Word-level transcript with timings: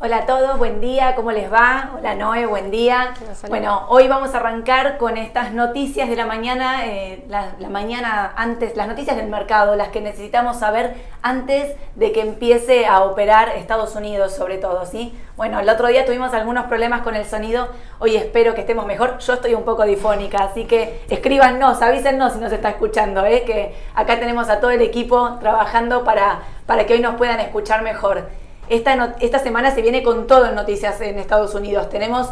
Hola 0.00 0.18
a 0.18 0.26
todos, 0.26 0.58
buen 0.58 0.80
día, 0.80 1.16
¿cómo 1.16 1.32
les 1.32 1.52
va? 1.52 1.90
Hola 1.98 2.14
Noé, 2.14 2.46
buen 2.46 2.70
día. 2.70 3.14
Bueno, 3.48 3.84
hoy 3.88 4.06
vamos 4.06 4.32
a 4.32 4.36
arrancar 4.36 4.96
con 4.96 5.16
estas 5.16 5.52
noticias 5.52 6.08
de 6.08 6.14
la 6.14 6.24
mañana, 6.24 6.86
eh, 6.86 7.24
la, 7.28 7.50
mañana 7.68 8.32
antes, 8.36 8.76
las 8.76 8.86
noticias 8.86 9.16
del 9.16 9.26
mercado, 9.26 9.74
las 9.74 9.88
que 9.88 10.00
necesitamos 10.00 10.58
saber 10.58 10.94
antes 11.20 11.74
de 11.96 12.12
que 12.12 12.20
empiece 12.20 12.86
a 12.86 13.02
operar 13.02 13.48
Estados 13.56 13.96
Unidos 13.96 14.36
sobre 14.36 14.58
todo, 14.58 14.86
¿sí? 14.86 15.18
Bueno, 15.36 15.58
el 15.58 15.68
otro 15.68 15.88
día 15.88 16.06
tuvimos 16.06 16.32
algunos 16.32 16.66
problemas 16.66 17.02
con 17.02 17.16
el 17.16 17.24
sonido, 17.24 17.68
hoy 17.98 18.14
espero 18.14 18.54
que 18.54 18.60
estemos 18.60 18.86
mejor, 18.86 19.18
yo 19.18 19.32
estoy 19.32 19.54
un 19.54 19.64
poco 19.64 19.82
difónica, 19.82 20.44
así 20.44 20.64
que 20.64 21.02
escríbanos, 21.10 21.82
avísennos 21.82 22.34
si 22.34 22.38
nos 22.38 22.52
está 22.52 22.70
escuchando, 22.70 23.26
¿eh? 23.26 23.42
que 23.44 23.74
acá 23.96 24.20
tenemos 24.20 24.48
a 24.48 24.60
todo 24.60 24.70
el 24.70 24.80
equipo 24.80 25.38
trabajando 25.40 26.04
para, 26.04 26.42
para 26.66 26.86
que 26.86 26.94
hoy 26.94 27.00
nos 27.00 27.16
puedan 27.16 27.40
escuchar 27.40 27.82
mejor. 27.82 28.28
Esta, 28.68 29.16
esta 29.20 29.38
semana 29.38 29.74
se 29.74 29.82
viene 29.82 30.02
con 30.02 30.26
todo 30.26 30.46
en 30.46 30.54
noticias 30.54 31.00
en 31.00 31.18
Estados 31.18 31.54
Unidos. 31.54 31.88
Tenemos 31.88 32.28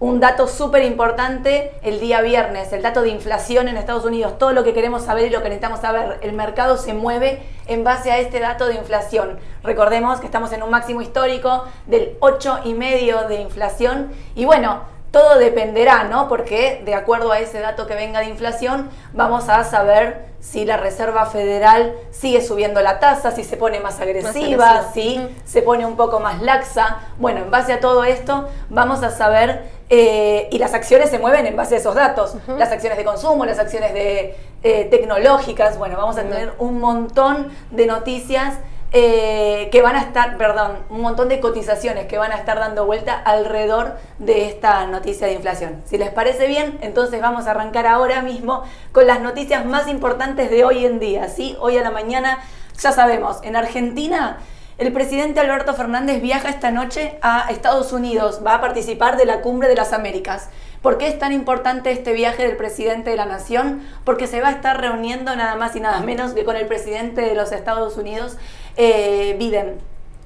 un 0.00 0.18
dato 0.18 0.48
súper 0.48 0.82
importante 0.84 1.72
el 1.82 2.00
día 2.00 2.20
viernes, 2.20 2.72
el 2.72 2.82
dato 2.82 3.02
de 3.02 3.10
inflación 3.10 3.68
en 3.68 3.76
Estados 3.76 4.04
Unidos, 4.04 4.38
todo 4.38 4.52
lo 4.52 4.64
que 4.64 4.72
queremos 4.72 5.02
saber 5.02 5.26
y 5.26 5.30
lo 5.30 5.38
que 5.38 5.48
necesitamos 5.48 5.80
saber. 5.80 6.18
El 6.22 6.32
mercado 6.32 6.76
se 6.76 6.94
mueve 6.94 7.42
en 7.66 7.84
base 7.84 8.10
a 8.10 8.18
este 8.18 8.40
dato 8.40 8.66
de 8.66 8.74
inflación. 8.74 9.38
Recordemos 9.62 10.20
que 10.20 10.26
estamos 10.26 10.52
en 10.52 10.62
un 10.62 10.70
máximo 10.70 11.00
histórico 11.00 11.64
del 11.86 12.18
8,5 12.20 13.28
de 13.28 13.40
inflación 13.40 14.10
y 14.34 14.46
bueno, 14.46 14.93
todo 15.14 15.38
dependerá, 15.38 16.02
¿no? 16.04 16.28
Porque 16.28 16.82
de 16.84 16.92
acuerdo 16.92 17.30
a 17.30 17.38
ese 17.38 17.60
dato 17.60 17.86
que 17.86 17.94
venga 17.94 18.18
de 18.18 18.26
inflación, 18.26 18.90
vamos 19.12 19.48
a 19.48 19.62
saber 19.62 20.26
si 20.40 20.64
la 20.64 20.76
Reserva 20.76 21.26
Federal 21.26 21.94
sigue 22.10 22.42
subiendo 22.42 22.82
la 22.82 22.98
tasa, 22.98 23.30
si 23.30 23.44
se 23.44 23.56
pone 23.56 23.78
más 23.78 24.00
agresiva, 24.00 24.90
si 24.92 25.24
se 25.44 25.62
pone 25.62 25.86
un 25.86 25.94
poco 25.94 26.18
más 26.18 26.42
laxa. 26.42 26.98
Bueno, 27.18 27.42
en 27.42 27.50
base 27.52 27.72
a 27.72 27.78
todo 27.78 28.02
esto, 28.02 28.48
vamos 28.70 29.04
a 29.04 29.10
saber, 29.10 29.62
eh, 29.88 30.48
y 30.50 30.58
las 30.58 30.74
acciones 30.74 31.10
se 31.10 31.20
mueven 31.20 31.46
en 31.46 31.54
base 31.54 31.76
a 31.76 31.78
esos 31.78 31.94
datos, 31.94 32.34
las 32.48 32.72
acciones 32.72 32.98
de 32.98 33.04
consumo, 33.04 33.46
las 33.46 33.60
acciones 33.60 33.94
de, 33.94 34.36
eh, 34.64 34.88
tecnológicas, 34.90 35.78
bueno, 35.78 35.96
vamos 35.96 36.16
a 36.18 36.22
tener 36.22 36.54
un 36.58 36.80
montón 36.80 37.52
de 37.70 37.86
noticias 37.86 38.54
eh, 38.96 39.70
que 39.72 39.82
van 39.82 39.96
a 39.96 40.02
estar, 40.02 40.36
perdón, 40.36 40.78
un 40.88 41.00
montón 41.00 41.28
de 41.28 41.40
cotizaciones 41.40 42.06
que 42.06 42.16
van 42.16 42.30
a 42.30 42.36
estar 42.36 42.60
dando 42.60 42.86
vuelta 42.86 43.12
alrededor 43.12 43.96
de 44.20 44.46
esta 44.46 44.86
noticia 44.86 45.26
de 45.26 45.32
inflación. 45.32 45.82
Si 45.84 45.98
les 45.98 46.10
parece 46.10 46.46
bien, 46.46 46.78
entonces 46.80 47.20
vamos 47.20 47.48
a 47.48 47.50
arrancar 47.50 47.88
ahora 47.88 48.22
mismo 48.22 48.62
con 48.92 49.08
las 49.08 49.20
noticias 49.20 49.66
más 49.66 49.88
importantes 49.88 50.48
de 50.48 50.64
hoy 50.64 50.86
en 50.86 51.00
día. 51.00 51.28
¿sí? 51.28 51.56
Hoy 51.58 51.76
a 51.76 51.82
la 51.82 51.90
mañana, 51.90 52.38
ya 52.78 52.92
sabemos, 52.92 53.40
en 53.42 53.56
Argentina 53.56 54.38
el 54.76 54.92
presidente 54.92 55.38
Alberto 55.38 55.72
Fernández 55.74 56.20
viaja 56.20 56.48
esta 56.48 56.72
noche 56.72 57.16
a 57.22 57.48
Estados 57.50 57.92
Unidos, 57.92 58.42
va 58.44 58.54
a 58.54 58.60
participar 58.60 59.16
de 59.16 59.24
la 59.24 59.40
Cumbre 59.40 59.68
de 59.68 59.76
las 59.76 59.92
Américas. 59.92 60.50
¿Por 60.82 60.98
qué 60.98 61.06
es 61.06 61.16
tan 61.16 61.32
importante 61.32 61.92
este 61.92 62.12
viaje 62.12 62.44
del 62.44 62.56
presidente 62.56 63.10
de 63.10 63.16
la 63.16 63.24
Nación? 63.24 63.82
Porque 64.04 64.26
se 64.26 64.40
va 64.40 64.48
a 64.48 64.50
estar 64.52 64.80
reuniendo 64.80 65.34
nada 65.36 65.54
más 65.54 65.76
y 65.76 65.80
nada 65.80 66.00
menos 66.00 66.32
que 66.32 66.44
con 66.44 66.56
el 66.56 66.66
presidente 66.66 67.20
de 67.20 67.36
los 67.36 67.52
Estados 67.52 67.96
Unidos, 67.96 68.36
eh, 68.76 69.36
Biden. 69.38 69.78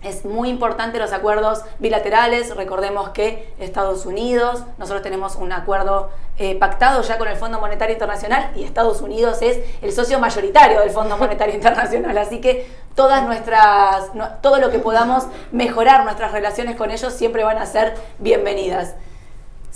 Es 0.02 0.24
muy 0.24 0.48
importante 0.48 0.98
los 1.00 1.12
acuerdos 1.12 1.62
bilaterales. 1.80 2.54
Recordemos 2.54 3.10
que 3.10 3.52
Estados 3.58 4.06
Unidos, 4.06 4.62
nosotros 4.78 5.02
tenemos 5.02 5.34
un 5.34 5.52
acuerdo 5.52 6.10
eh, 6.38 6.54
pactado 6.54 7.02
ya 7.02 7.18
con 7.18 7.26
el 7.26 7.36
Fondo 7.36 7.58
Monetario 7.58 7.94
Internacional 7.94 8.52
y 8.54 8.62
Estados 8.62 9.00
Unidos 9.00 9.42
es 9.42 9.58
el 9.82 9.90
socio 9.90 10.20
mayoritario 10.20 10.78
del 10.80 10.90
Fondo 10.90 11.16
Monetario 11.16 11.54
Internacional. 11.56 12.16
Así 12.16 12.40
que 12.40 12.68
todas 12.94 13.24
nuestras, 13.24 14.12
todo 14.40 14.58
lo 14.58 14.70
que 14.70 14.78
podamos 14.78 15.26
mejorar 15.50 16.04
nuestras 16.04 16.30
relaciones 16.30 16.76
con 16.76 16.92
ellos 16.92 17.12
siempre 17.12 17.42
van 17.42 17.58
a 17.58 17.66
ser 17.66 17.94
bienvenidas. 18.20 18.94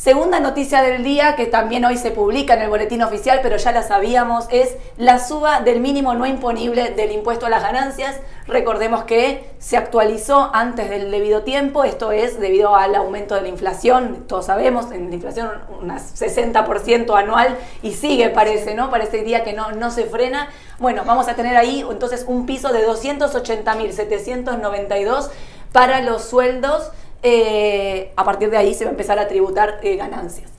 Segunda 0.02 0.40
noticia 0.40 0.82
del 0.82 1.04
día, 1.04 1.36
que 1.36 1.46
también 1.46 1.84
hoy 1.84 1.96
se 1.96 2.10
publica 2.10 2.54
en 2.54 2.62
el 2.62 2.68
boletín 2.68 3.02
oficial, 3.02 3.38
pero 3.40 3.56
ya 3.56 3.70
la 3.70 3.84
sabíamos, 3.84 4.46
es 4.50 4.74
la 4.96 5.20
suba 5.20 5.60
del 5.60 5.78
mínimo 5.78 6.14
no 6.14 6.26
imponible 6.26 6.90
del 6.90 7.12
impuesto 7.12 7.46
a 7.46 7.50
las 7.50 7.62
ganancias. 7.62 8.18
Recordemos 8.48 9.04
que 9.04 9.48
se 9.60 9.76
actualizó 9.76 10.50
antes 10.52 10.90
del 10.90 11.12
debido 11.12 11.42
tiempo, 11.42 11.84
esto 11.84 12.10
es 12.10 12.40
debido 12.40 12.74
al 12.74 12.96
aumento 12.96 13.36
de 13.36 13.42
la 13.42 13.48
inflación, 13.48 14.24
todos 14.26 14.46
sabemos, 14.46 14.90
en 14.90 15.08
la 15.08 15.14
inflación 15.14 15.50
un 15.80 15.90
60% 15.90 17.16
anual 17.16 17.56
y 17.80 17.92
sigue 17.92 18.28
parece, 18.30 18.74
¿no? 18.74 18.90
Parece 18.90 19.22
día 19.22 19.44
que 19.44 19.52
no, 19.52 19.70
no 19.70 19.92
se 19.92 20.06
frena. 20.06 20.48
Bueno, 20.80 21.04
vamos 21.06 21.28
a 21.28 21.36
tener 21.36 21.56
ahí 21.56 21.86
entonces 21.88 22.24
un 22.26 22.44
piso 22.44 22.72
de 22.72 22.84
280.792 22.88 25.30
para 25.70 26.00
los 26.00 26.24
sueldos 26.24 26.90
eh, 27.22 28.12
a 28.16 28.24
partir 28.24 28.50
de 28.50 28.56
ahí 28.56 28.74
se 28.74 28.84
va 28.84 28.90
a 28.90 28.92
empezar 28.92 29.18
a 29.18 29.28
tributar 29.28 29.78
eh, 29.82 29.96
ganancias. 29.96 30.50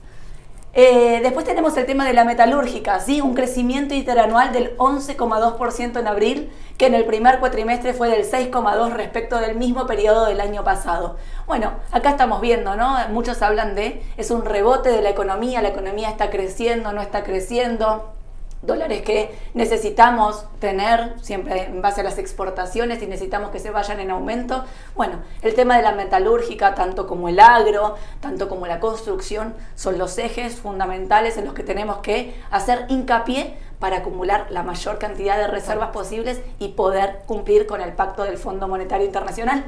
Eh, 0.76 1.20
después 1.22 1.44
tenemos 1.44 1.76
el 1.76 1.86
tema 1.86 2.04
de 2.04 2.14
la 2.14 2.24
metalúrgica, 2.24 2.98
¿sí? 2.98 3.20
un 3.20 3.34
crecimiento 3.34 3.94
interanual 3.94 4.52
del 4.52 4.76
11,2% 4.76 6.00
en 6.00 6.08
abril, 6.08 6.50
que 6.76 6.86
en 6.86 6.94
el 6.94 7.04
primer 7.04 7.38
cuatrimestre 7.38 7.94
fue 7.94 8.08
del 8.08 8.28
6,2% 8.28 8.92
respecto 8.92 9.38
del 9.38 9.54
mismo 9.54 9.86
periodo 9.86 10.26
del 10.26 10.40
año 10.40 10.64
pasado. 10.64 11.16
Bueno, 11.46 11.74
acá 11.92 12.10
estamos 12.10 12.40
viendo, 12.40 12.74
¿no? 12.74 12.96
Muchos 13.10 13.40
hablan 13.42 13.76
de, 13.76 14.02
es 14.16 14.32
un 14.32 14.44
rebote 14.44 14.88
de 14.88 15.00
la 15.00 15.10
economía, 15.10 15.62
la 15.62 15.68
economía 15.68 16.08
está 16.10 16.30
creciendo, 16.30 16.92
no 16.92 17.02
está 17.02 17.22
creciendo 17.22 18.12
dólares 18.66 19.02
que 19.02 19.34
necesitamos 19.54 20.46
tener 20.58 21.14
siempre 21.20 21.64
en 21.64 21.82
base 21.82 22.00
a 22.00 22.04
las 22.04 22.18
exportaciones 22.18 23.02
y 23.02 23.06
necesitamos 23.06 23.50
que 23.50 23.58
se 23.58 23.70
vayan 23.70 24.00
en 24.00 24.10
aumento. 24.10 24.64
Bueno, 24.94 25.20
el 25.42 25.54
tema 25.54 25.76
de 25.76 25.82
la 25.82 25.92
metalúrgica, 25.92 26.74
tanto 26.74 27.06
como 27.06 27.28
el 27.28 27.40
agro, 27.40 27.96
tanto 28.20 28.48
como 28.48 28.66
la 28.66 28.80
construcción, 28.80 29.54
son 29.74 29.98
los 29.98 30.18
ejes 30.18 30.56
fundamentales 30.56 31.36
en 31.36 31.44
los 31.44 31.54
que 31.54 31.62
tenemos 31.62 31.98
que 31.98 32.34
hacer 32.50 32.86
hincapié 32.88 33.56
para 33.78 33.98
acumular 33.98 34.46
la 34.50 34.62
mayor 34.62 34.98
cantidad 34.98 35.36
de 35.36 35.46
reservas 35.46 35.90
posibles 35.90 36.40
y 36.58 36.68
poder 36.68 37.20
cumplir 37.26 37.66
con 37.66 37.80
el 37.80 37.92
pacto 37.92 38.24
del 38.24 38.38
Fondo 38.38 38.68
Monetario 38.68 39.06
Internacional. 39.06 39.64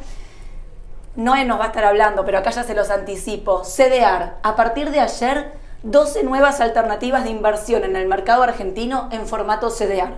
Noé 1.17 1.45
nos 1.45 1.59
va 1.59 1.65
a 1.65 1.67
estar 1.69 1.85
hablando, 1.85 2.25
pero 2.25 2.39
acá 2.39 2.51
ya 2.51 2.63
se 2.63 2.75
los 2.75 2.91
anticipo. 2.91 3.63
CDR, 3.63 4.35
a 4.43 4.55
partir 4.55 4.91
de 4.91 5.01
ayer 5.01 5.53
12 5.87 6.25
nuevas 6.25 6.61
alternativas 6.61 7.23
de 7.23 7.31
inversión 7.31 7.85
en 7.85 7.95
el 7.95 8.09
mercado 8.09 8.43
argentino 8.43 9.09
en 9.13 9.27
formato 9.27 9.71
CDR. 9.71 10.15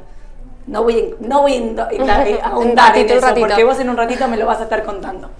No 0.66 0.82
voy, 0.82 1.14
no 1.20 1.42
voy 1.42 1.76
a 1.78 1.82
ahondar 2.46 2.96
en 2.96 3.10
eso, 3.10 3.34
porque 3.38 3.64
vos 3.64 3.78
en 3.78 3.90
un 3.90 3.96
ratito 3.96 4.28
me 4.28 4.38
lo 4.38 4.46
vas 4.46 4.60
a 4.60 4.64
estar 4.64 4.82
contando. 4.84 5.30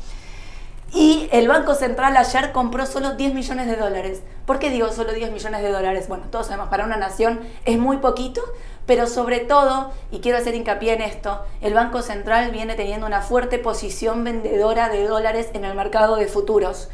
Y 0.93 1.29
el 1.33 1.49
Banco 1.49 1.75
Central 1.75 2.17
ayer 2.17 2.53
compró 2.53 2.85
solo 2.85 3.15
10 3.15 3.35
millones 3.35 3.67
de 3.67 3.77
dólares. 3.77 4.23
¿Por 4.47 4.59
qué 4.59 4.71
digo 4.71 4.91
solo 4.91 5.13
10 5.13 5.33
millones 5.33 5.63
de 5.63 5.71
dólares? 5.71 6.09
Bueno, 6.09 6.25
todos 6.31 6.47
sabemos, 6.47 6.69
para 6.69 6.85
una 6.85 6.97
nación 6.97 7.41
es 7.65 7.79
muy 7.79 7.99
poquito, 7.99 8.43
pero 8.87 9.07
sobre 9.07 9.41
todo, 9.41 9.93
y 10.11 10.21
quiero 10.21 10.39
hacer 10.39 10.55
hincapié 10.55 10.95
en 10.95 11.03
esto, 11.03 11.43
el 11.61 11.75
Banco 11.75 12.01
Central 12.03 12.51
viene 12.51 12.75
teniendo 12.75 13.07
una 13.07 13.21
fuerte 13.23 13.59
posición 13.59 14.25
vendedora 14.25 14.89
de 14.89 15.07
dólares 15.07 15.51
en 15.55 15.65
el 15.65 15.75
mercado 15.75 16.17
de 16.17 16.27
futuros 16.27 16.89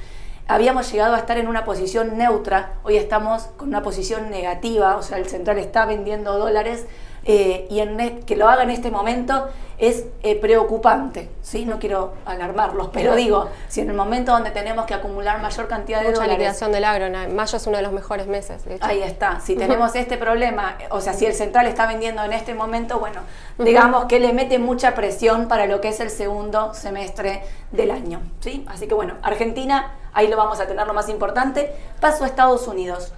habíamos 0.47 0.91
llegado 0.93 1.15
a 1.15 1.19
estar 1.19 1.39
en 1.39 1.49
una 1.49 1.65
posición 1.65 2.19
neutra, 2.19 2.75
hoy 2.83 2.97
estamos 2.97 3.45
con 3.57 3.69
una 3.69 3.83
posición 3.83 4.31
negativa, 4.31 4.97
o 4.97 5.03
sea, 5.03 5.19
el 5.19 5.27
central 5.27 5.59
está 5.59 5.87
vendiendo 5.87 6.39
dólares 6.39 6.87
eh, 7.27 7.67
y 7.71 7.81
en 7.81 8.21
que 8.25 8.37
lo 8.37 8.49
haga 8.49 8.65
en 8.65 8.71
este 8.71 8.91
momento 8.91 9.49
es 9.79 10.05
eh, 10.23 10.37
preocupante, 10.37 11.31
¿sí? 11.43 11.65
No 11.65 11.79
quiero 11.79 12.13
alarmarlos, 12.27 12.91
pero 12.93 13.17
digo, 13.17 13.49
si 13.69 13.81
en 13.81 13.91
el 13.91 13.97
momento 13.97 14.33
donde 14.33 14.51
tenemos 14.51 14.85
que 14.85 14.95
acumular 14.95 15.41
mayor 15.41 15.67
cantidad 15.67 16.01
de 16.01 16.09
Mucha 16.09 16.21
dólares... 16.21 16.39
liquidación 16.39 16.73
del 16.73 16.85
agro, 16.85 17.07
mayo 17.35 17.57
es 17.57 17.67
uno 17.67 17.79
de 17.79 17.83
los 17.83 17.93
mejores 17.93 18.27
meses. 18.27 18.63
Ahí 18.83 19.03
está, 19.03 19.41
si 19.41 19.57
tenemos 19.57 19.95
este 19.97 20.17
problema, 20.19 20.77
o 20.91 21.01
sea, 21.01 21.15
si 21.15 21.25
el 21.27 21.35
central 21.35 21.67
está 21.67 21.87
vendiendo 21.87 22.23
en 22.23 22.35
este 22.35 22.55
momento, 22.55 22.99
bueno, 23.01 23.23
digamos 23.59 24.05
que 24.05 24.21
le 24.21 24.33
mete 24.33 24.59
mucha 24.59 24.95
presión 24.95 25.49
para 25.49 25.67
lo 25.67 25.81
que 25.81 25.89
es 25.89 26.01
el 26.01 26.11
segundo 26.11 26.75
semestre 26.75 27.43
del 27.73 27.91
año, 27.91 28.21
¿sí? 28.41 28.65
Así 28.69 28.87
que 28.87 28.95
bueno, 28.95 29.15
Argentina, 29.23 29.93
ahí 30.15 30.29
lo 30.29 30.37
vamos 30.37 30.61
a 30.61 30.67
tener 30.67 30.87
lo 30.87 30.95
más 30.95 31.09
importante. 31.09 31.75
Paso 32.01 32.25
a 32.25 32.27
Estados 32.27 32.67
Unidos. 32.67 33.13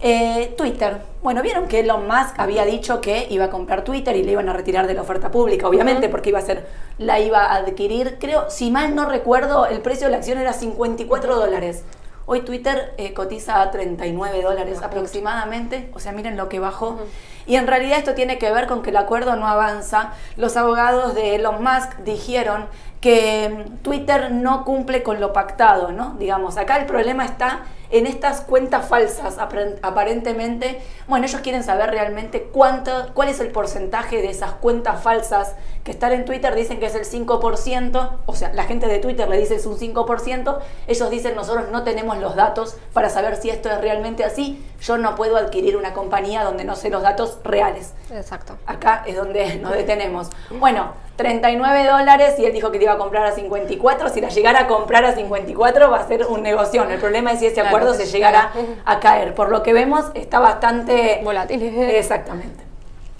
Eh, 0.00 0.54
Twitter. 0.58 0.98
Bueno, 1.22 1.42
vieron 1.42 1.68
que 1.68 1.80
Elon 1.80 2.06
Musk 2.06 2.38
había 2.38 2.64
dicho 2.66 3.00
que 3.00 3.26
iba 3.30 3.46
a 3.46 3.50
comprar 3.50 3.82
Twitter 3.82 4.14
y 4.14 4.22
le 4.22 4.32
iban 4.32 4.48
a 4.48 4.52
retirar 4.52 4.86
de 4.86 4.94
la 4.94 5.02
oferta 5.02 5.30
pública, 5.30 5.66
obviamente, 5.66 6.10
porque 6.10 6.28
iba 6.28 6.38
a 6.38 6.42
ser, 6.42 6.66
la 6.98 7.18
iba 7.18 7.44
a 7.44 7.56
adquirir. 7.56 8.18
Creo, 8.20 8.50
si 8.50 8.70
mal 8.70 8.94
no 8.94 9.08
recuerdo, 9.08 9.66
el 9.66 9.80
precio 9.80 10.06
de 10.06 10.12
la 10.12 10.18
acción 10.18 10.38
era 10.38 10.52
54 10.52 11.36
dólares. 11.36 11.82
Hoy 12.28 12.40
Twitter 12.40 12.92
eh, 12.98 13.14
cotiza 13.14 13.62
a 13.62 13.70
39 13.70 14.42
dólares 14.42 14.82
aproximadamente, 14.82 15.90
o 15.94 16.00
sea, 16.00 16.10
miren 16.10 16.36
lo 16.36 16.48
que 16.48 16.58
bajó. 16.58 16.98
Y 17.46 17.54
en 17.54 17.68
realidad 17.68 17.98
esto 17.98 18.14
tiene 18.14 18.36
que 18.38 18.50
ver 18.50 18.66
con 18.66 18.82
que 18.82 18.90
el 18.90 18.96
acuerdo 18.96 19.36
no 19.36 19.46
avanza. 19.46 20.12
Los 20.36 20.56
abogados 20.56 21.14
de 21.14 21.36
Elon 21.36 21.62
Musk 21.62 21.98
dijeron 21.98 22.66
que 23.00 23.48
mm, 23.48 23.76
Twitter 23.82 24.32
no 24.32 24.64
cumple 24.64 25.04
con 25.04 25.20
lo 25.20 25.32
pactado, 25.32 25.92
¿no? 25.92 26.16
Digamos, 26.18 26.56
acá 26.56 26.78
el 26.78 26.86
problema 26.86 27.24
está 27.24 27.60
en 27.90 28.06
estas 28.06 28.40
cuentas 28.40 28.88
falsas, 28.88 29.38
aparentemente, 29.38 30.80
bueno, 31.06 31.26
ellos 31.26 31.40
quieren 31.40 31.62
saber 31.62 31.90
realmente 31.90 32.42
cuánto, 32.42 33.12
cuál 33.14 33.28
es 33.28 33.40
el 33.40 33.48
porcentaje 33.48 34.22
de 34.22 34.30
esas 34.30 34.52
cuentas 34.52 35.02
falsas 35.02 35.54
que 35.84 35.92
están 35.92 36.12
en 36.12 36.24
Twitter, 36.24 36.54
dicen 36.54 36.80
que 36.80 36.86
es 36.86 36.94
el 36.94 37.04
5%, 37.04 38.10
o 38.26 38.34
sea, 38.34 38.52
la 38.52 38.64
gente 38.64 38.88
de 38.88 38.98
Twitter 38.98 39.28
le 39.28 39.38
dice 39.38 39.54
es 39.54 39.66
un 39.66 39.78
5%, 39.78 40.58
ellos 40.88 41.10
dicen 41.10 41.36
nosotros 41.36 41.66
no 41.70 41.84
tenemos 41.84 42.18
los 42.18 42.34
datos 42.34 42.76
para 42.92 43.08
saber 43.08 43.36
si 43.36 43.50
esto 43.50 43.70
es 43.70 43.80
realmente 43.80 44.24
así, 44.24 44.64
yo 44.80 44.98
no 44.98 45.14
puedo 45.14 45.36
adquirir 45.36 45.76
una 45.76 45.92
compañía 45.92 46.42
donde 46.42 46.64
no 46.64 46.74
sé 46.74 46.90
los 46.90 47.02
datos 47.02 47.38
reales. 47.44 47.94
Exacto. 48.10 48.56
Acá 48.66 49.04
es 49.06 49.16
donde 49.16 49.56
nos 49.56 49.72
detenemos. 49.72 50.28
Bueno, 50.50 50.92
39 51.16 51.86
dólares 51.86 52.34
y 52.38 52.44
él 52.44 52.52
dijo 52.52 52.70
que 52.70 52.78
te 52.78 52.84
iba 52.84 52.92
a 52.92 52.98
comprar 52.98 53.24
a 53.26 53.32
54, 53.32 54.10
si 54.10 54.20
la 54.20 54.28
llegara 54.28 54.60
a 54.60 54.66
comprar 54.66 55.04
a 55.04 55.14
54 55.14 55.90
va 55.90 55.98
a 55.98 56.06
ser 56.06 56.26
un 56.26 56.42
negocio. 56.42 56.84
El 56.84 57.00
problema 57.00 57.32
es 57.32 57.40
si 57.40 57.46
ese 57.46 57.60
acuerdo 57.60 57.94
se 57.94 58.06
llegara 58.06 58.52
a 58.84 59.00
caer. 59.00 59.34
Por 59.34 59.50
lo 59.50 59.62
que 59.62 59.72
vemos, 59.72 60.06
está 60.14 60.38
bastante 60.38 61.20
volátil. 61.24 61.62
Exactamente. 61.62 62.64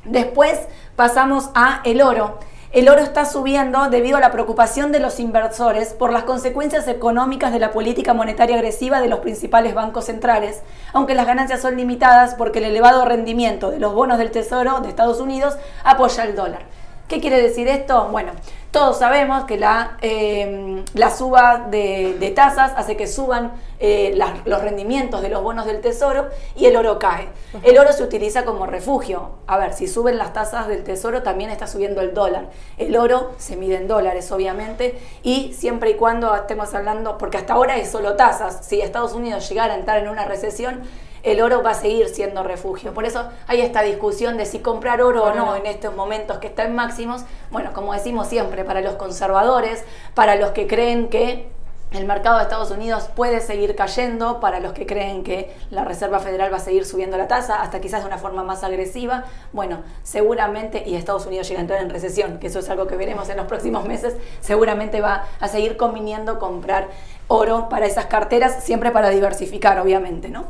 Después 0.05 0.61
pasamos 0.95 1.51
a 1.55 1.81
el 1.85 2.03
oro. 2.03 2.39
El 2.73 2.91
oro 2.91 3.01
está 3.01 3.25
subiendo 3.25 3.89
debido 3.89 4.19
a 4.19 4.21
la 4.21 4.33
preocupación 4.33 4.93
de 4.93 5.01
los 5.01 5.19
inversores 5.19 5.95
por 5.95 6.13
las 6.13 6.25
consecuencias 6.25 6.87
económicas 6.89 7.53
de 7.53 7.59
la 7.59 7.71
política 7.71 8.13
monetaria 8.13 8.57
agresiva 8.57 9.01
de 9.01 9.09
los 9.09 9.21
principales 9.21 9.73
bancos 9.73 10.05
centrales, 10.07 10.63
aunque 10.93 11.15
las 11.15 11.27
ganancias 11.27 11.63
son 11.63 11.77
limitadas 11.77 12.35
porque 12.35 12.59
el 12.59 12.67
elevado 12.67 13.07
rendimiento 13.07 13.71
de 13.71 13.79
los 13.79 13.95
bonos 13.95 14.19
del 14.19 14.31
Tesoro 14.31 14.81
de 14.81 14.91
Estados 14.91 15.21
Unidos 15.21 15.57
apoya 15.85 16.25
el 16.25 16.37
dólar. 16.37 16.65
¿Qué 17.08 17.20
quiere 17.20 17.41
decir 17.41 17.69
esto? 17.69 18.08
Bueno, 18.11 18.32
todos 18.73 18.99
sabemos 18.99 19.44
que 19.44 19.56
la, 19.56 19.97
em, 20.03 20.85
la 20.94 21.11
suba 21.11 21.69
de, 21.70 22.32
tasas 22.35 22.73
hace 22.76 22.97
que 22.97 23.06
suban 23.06 23.53
eh, 23.79 24.19
los 24.44 24.61
rendimientos 24.61 25.23
de 25.23 25.29
los 25.29 25.41
bonos 25.41 25.67
del 25.67 25.81
tesoro 25.81 26.26
y 26.56 26.67
el 26.67 26.76
oro 26.76 26.99
cae. 26.99 27.29
El 27.62 27.79
oro 27.79 27.93
se 27.93 28.03
utiliza 28.03 28.44
como 28.44 28.67
refugio. 28.67 29.31
A 29.47 29.56
ver, 29.56 29.73
si 29.73 29.87
suben 29.87 30.19
las 30.19 30.32
tasas 30.32 30.67
del 30.67 30.82
tesoro 30.82 31.23
también 31.23 31.50
está 31.50 31.69
subiendo 31.69 32.00
el 32.00 32.12
dólar. 32.12 32.50
El 32.76 32.97
oro 32.97 33.35
se 33.38 33.55
mide 33.56 33.76
en 33.76 33.87
dólares, 33.87 34.32
obviamente, 34.32 34.99
y 35.23 35.52
siempre 35.55 35.91
y 35.91 35.94
cuando 35.94 36.35
estemos 36.35 36.75
hablando, 36.75 37.19
porque 37.19 37.37
hasta 37.38 37.55
ahora 37.55 37.76
es 37.76 37.88
solo 37.88 38.17
tasas, 38.17 38.67
si 38.67 38.81
Estados 38.81 39.12
Unidos 39.12 39.49
llegara 39.49 39.75
a 39.75 39.79
entrar 39.79 40.02
en 40.02 40.09
una 40.09 40.25
recesión, 40.25 40.82
el 41.26 41.43
oro 41.43 41.61
va 41.61 41.73
a 41.73 41.75
seguir 41.75 42.08
siendo 42.08 42.44
refugio. 42.44 42.94
Por 42.94 43.05
eso 43.05 43.28
hay 43.49 43.61
esta 43.61 43.82
discusión 43.82 44.37
de 44.37 44.46
si 44.46 44.61
comprar 44.61 45.02
oro 45.02 45.25
o 45.25 45.34
no 45.34 45.56
en 45.56 45.67
estos 45.67 45.94
momentos 45.94 46.38
que 46.38 46.46
está 46.46 46.62
en 46.64 46.76
máximos. 46.76 47.23
Bueno, 47.50 47.73
como 47.73 47.93
decimos 47.93 48.28
siempre, 48.28 48.64
para 48.64 48.81
los 48.81 48.94
conservadores, 48.94 49.84
para 50.14 50.37
los 50.37 50.52
que 50.52 50.69
creen 50.69 51.08
que 51.08 51.49
el 51.90 52.05
mercado 52.05 52.37
de 52.37 52.44
Estados 52.44 52.70
Unidos 52.70 53.08
puede 53.17 53.40
seguir 53.40 53.75
cayendo 53.75 54.38
para 54.38 54.61
los 54.61 54.73
que 54.73 54.87
creen 54.87 55.25
que 55.25 55.52
la 55.70 55.84
Reserva 55.84 56.20
Federal 56.20 56.52
va 56.52 56.58
a 56.58 56.61
seguir 56.61 56.84
subiendo 56.84 57.17
la 57.17 57.26
tasa, 57.26 57.61
hasta 57.61 57.81
quizás 57.81 58.02
de 58.02 58.06
una 58.06 58.19
forma 58.19 58.44
más 58.44 58.62
agresiva. 58.62 59.25
Bueno, 59.52 59.81
seguramente, 60.05 60.84
y 60.87 60.94
Estados 60.94 61.26
Unidos 61.26 61.49
llega 61.49 61.58
a 61.58 61.62
entrar 61.62 61.82
en 61.82 61.90
recesión, 61.90 62.38
que 62.38 62.46
eso 62.46 62.61
es 62.61 62.70
algo 62.70 62.87
que 62.87 62.94
veremos 62.94 63.28
en 63.31 63.37
los 63.37 63.46
próximos 63.46 63.84
meses, 63.84 64.14
seguramente 64.40 65.00
va 65.00 65.26
a 65.40 65.49
seguir 65.49 65.76
conviniendo 65.76 66.38
comprar 66.38 66.87
oro 67.26 67.69
para 67.69 67.87
esas 67.87 68.06
carteras, 68.06 68.62
siempre 68.62 68.93
para 68.93 69.11
diversificar, 69.11 69.81
obviamente, 69.81 70.28
¿no? 70.28 70.46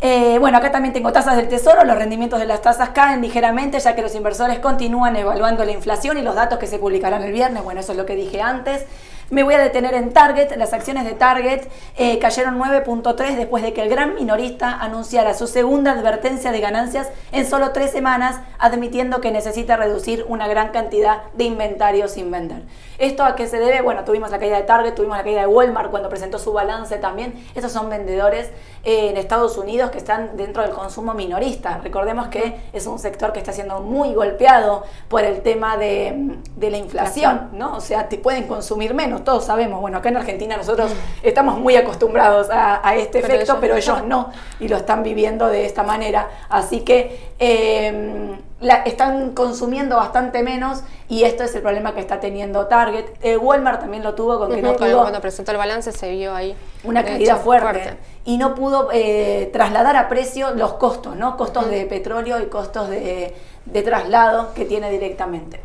Eh, 0.00 0.36
bueno, 0.38 0.58
acá 0.58 0.70
también 0.70 0.92
tengo 0.92 1.10
tasas 1.10 1.36
del 1.36 1.48
tesoro, 1.48 1.84
los 1.84 1.96
rendimientos 1.96 2.38
de 2.38 2.46
las 2.46 2.60
tasas 2.60 2.90
caen 2.90 3.22
ligeramente 3.22 3.80
ya 3.80 3.94
que 3.94 4.02
los 4.02 4.14
inversores 4.14 4.58
continúan 4.58 5.16
evaluando 5.16 5.64
la 5.64 5.72
inflación 5.72 6.18
y 6.18 6.22
los 6.22 6.34
datos 6.34 6.58
que 6.58 6.66
se 6.66 6.78
publicarán 6.78 7.22
el 7.22 7.32
viernes, 7.32 7.64
bueno, 7.64 7.80
eso 7.80 7.92
es 7.92 7.98
lo 7.98 8.04
que 8.04 8.14
dije 8.14 8.42
antes. 8.42 8.84
Me 9.28 9.42
voy 9.42 9.54
a 9.54 9.58
detener 9.58 9.94
en 9.94 10.12
Target. 10.12 10.56
Las 10.56 10.72
acciones 10.72 11.04
de 11.04 11.12
Target 11.12 11.66
eh, 11.96 12.20
cayeron 12.20 12.60
9.3 12.60 13.34
después 13.34 13.64
de 13.64 13.72
que 13.72 13.82
el 13.82 13.88
gran 13.88 14.14
minorista 14.14 14.70
anunciara 14.80 15.34
su 15.34 15.48
segunda 15.48 15.90
advertencia 15.90 16.52
de 16.52 16.60
ganancias 16.60 17.08
en 17.32 17.44
solo 17.44 17.72
tres 17.72 17.90
semanas, 17.90 18.36
admitiendo 18.58 19.20
que 19.20 19.32
necesita 19.32 19.76
reducir 19.76 20.24
una 20.28 20.46
gran 20.46 20.68
cantidad 20.68 21.24
de 21.34 21.42
inventario 21.42 22.06
sin 22.06 22.30
vender. 22.30 22.62
¿Esto 22.98 23.24
a 23.24 23.36
qué 23.36 23.46
se 23.46 23.58
debe? 23.58 23.82
Bueno, 23.82 24.04
tuvimos 24.04 24.30
la 24.30 24.38
caída 24.38 24.56
de 24.56 24.62
Target, 24.62 24.94
tuvimos 24.94 25.16
la 25.16 25.24
caída 25.24 25.40
de 25.40 25.46
Walmart 25.46 25.90
cuando 25.90 26.08
presentó 26.08 26.38
su 26.38 26.52
balance 26.52 26.96
también. 26.98 27.46
Esos 27.54 27.72
son 27.72 27.90
vendedores 27.90 28.50
eh, 28.84 29.10
en 29.10 29.16
Estados 29.16 29.58
Unidos 29.58 29.90
que 29.90 29.98
están 29.98 30.36
dentro 30.36 30.62
del 30.62 30.72
consumo 30.72 31.14
minorista. 31.14 31.78
Recordemos 31.82 32.28
que 32.28 32.60
es 32.72 32.86
un 32.86 32.98
sector 32.98 33.32
que 33.32 33.38
está 33.38 33.52
siendo 33.52 33.80
muy 33.80 34.14
golpeado 34.14 34.84
por 35.08 35.24
el 35.24 35.42
tema 35.42 35.76
de, 35.76 36.38
de 36.56 36.70
la 36.70 36.78
inflación, 36.78 37.50
¿no? 37.52 37.76
O 37.76 37.80
sea, 37.80 38.08
te 38.08 38.18
pueden 38.18 38.46
consumir 38.46 38.94
menos 38.94 39.24
todos 39.26 39.44
sabemos, 39.44 39.80
bueno, 39.80 39.98
acá 39.98 40.08
en 40.08 40.16
Argentina 40.16 40.56
nosotros 40.56 40.92
estamos 41.22 41.58
muy 41.58 41.76
acostumbrados 41.76 42.48
a, 42.50 42.94
este 42.96 43.18
efecto, 43.18 43.58
pero 43.60 43.76
ellos 43.76 44.04
no, 44.04 44.30
y 44.60 44.68
lo 44.68 44.76
están 44.76 45.02
viviendo 45.02 45.48
de 45.48 45.66
esta 45.66 45.82
manera. 45.82 46.30
Así 46.48 46.80
que 46.80 47.32
em, 47.38 48.38
la, 48.60 48.76
están 48.76 49.32
consumiendo 49.32 49.96
bastante 49.96 50.42
menos 50.42 50.82
y 51.08 51.24
esto 51.24 51.44
es 51.44 51.54
el 51.54 51.62
problema 51.62 51.94
que 51.94 52.00
está 52.00 52.20
teniendo 52.20 52.66
Target. 52.66 53.04
Eh, 53.22 53.36
Walmart 53.36 53.80
también 53.80 54.02
lo 54.02 54.14
tuvo 54.14 54.38
con 54.38 54.54
que 54.54 54.62
no 54.62 54.74
pudo... 54.74 55.02
Cuando 55.02 55.20
presentó 55.20 55.52
el 55.52 55.58
balance 55.58 55.92
se 55.92 56.10
vio 56.10 56.34
ahí. 56.34 56.56
Una 56.84 57.04
caída 57.04 57.36
fuerte, 57.36 57.96
Y 58.24 58.38
no 58.38 58.54
pudo 58.54 58.88
eh, 58.92 59.50
trasladar 59.52 59.96
a 59.96 60.08
precio 60.08 60.54
los 60.54 60.74
costos, 60.74 61.16
¿no? 61.16 61.36
Costos 61.36 61.68
de 61.70 61.84
petróleo 61.86 62.40
y 62.40 62.46
costos 62.46 62.88
de 62.88 63.82
traslado 63.84 64.54
que 64.54 64.64
tiene 64.64 64.90
directamente. 64.90 65.60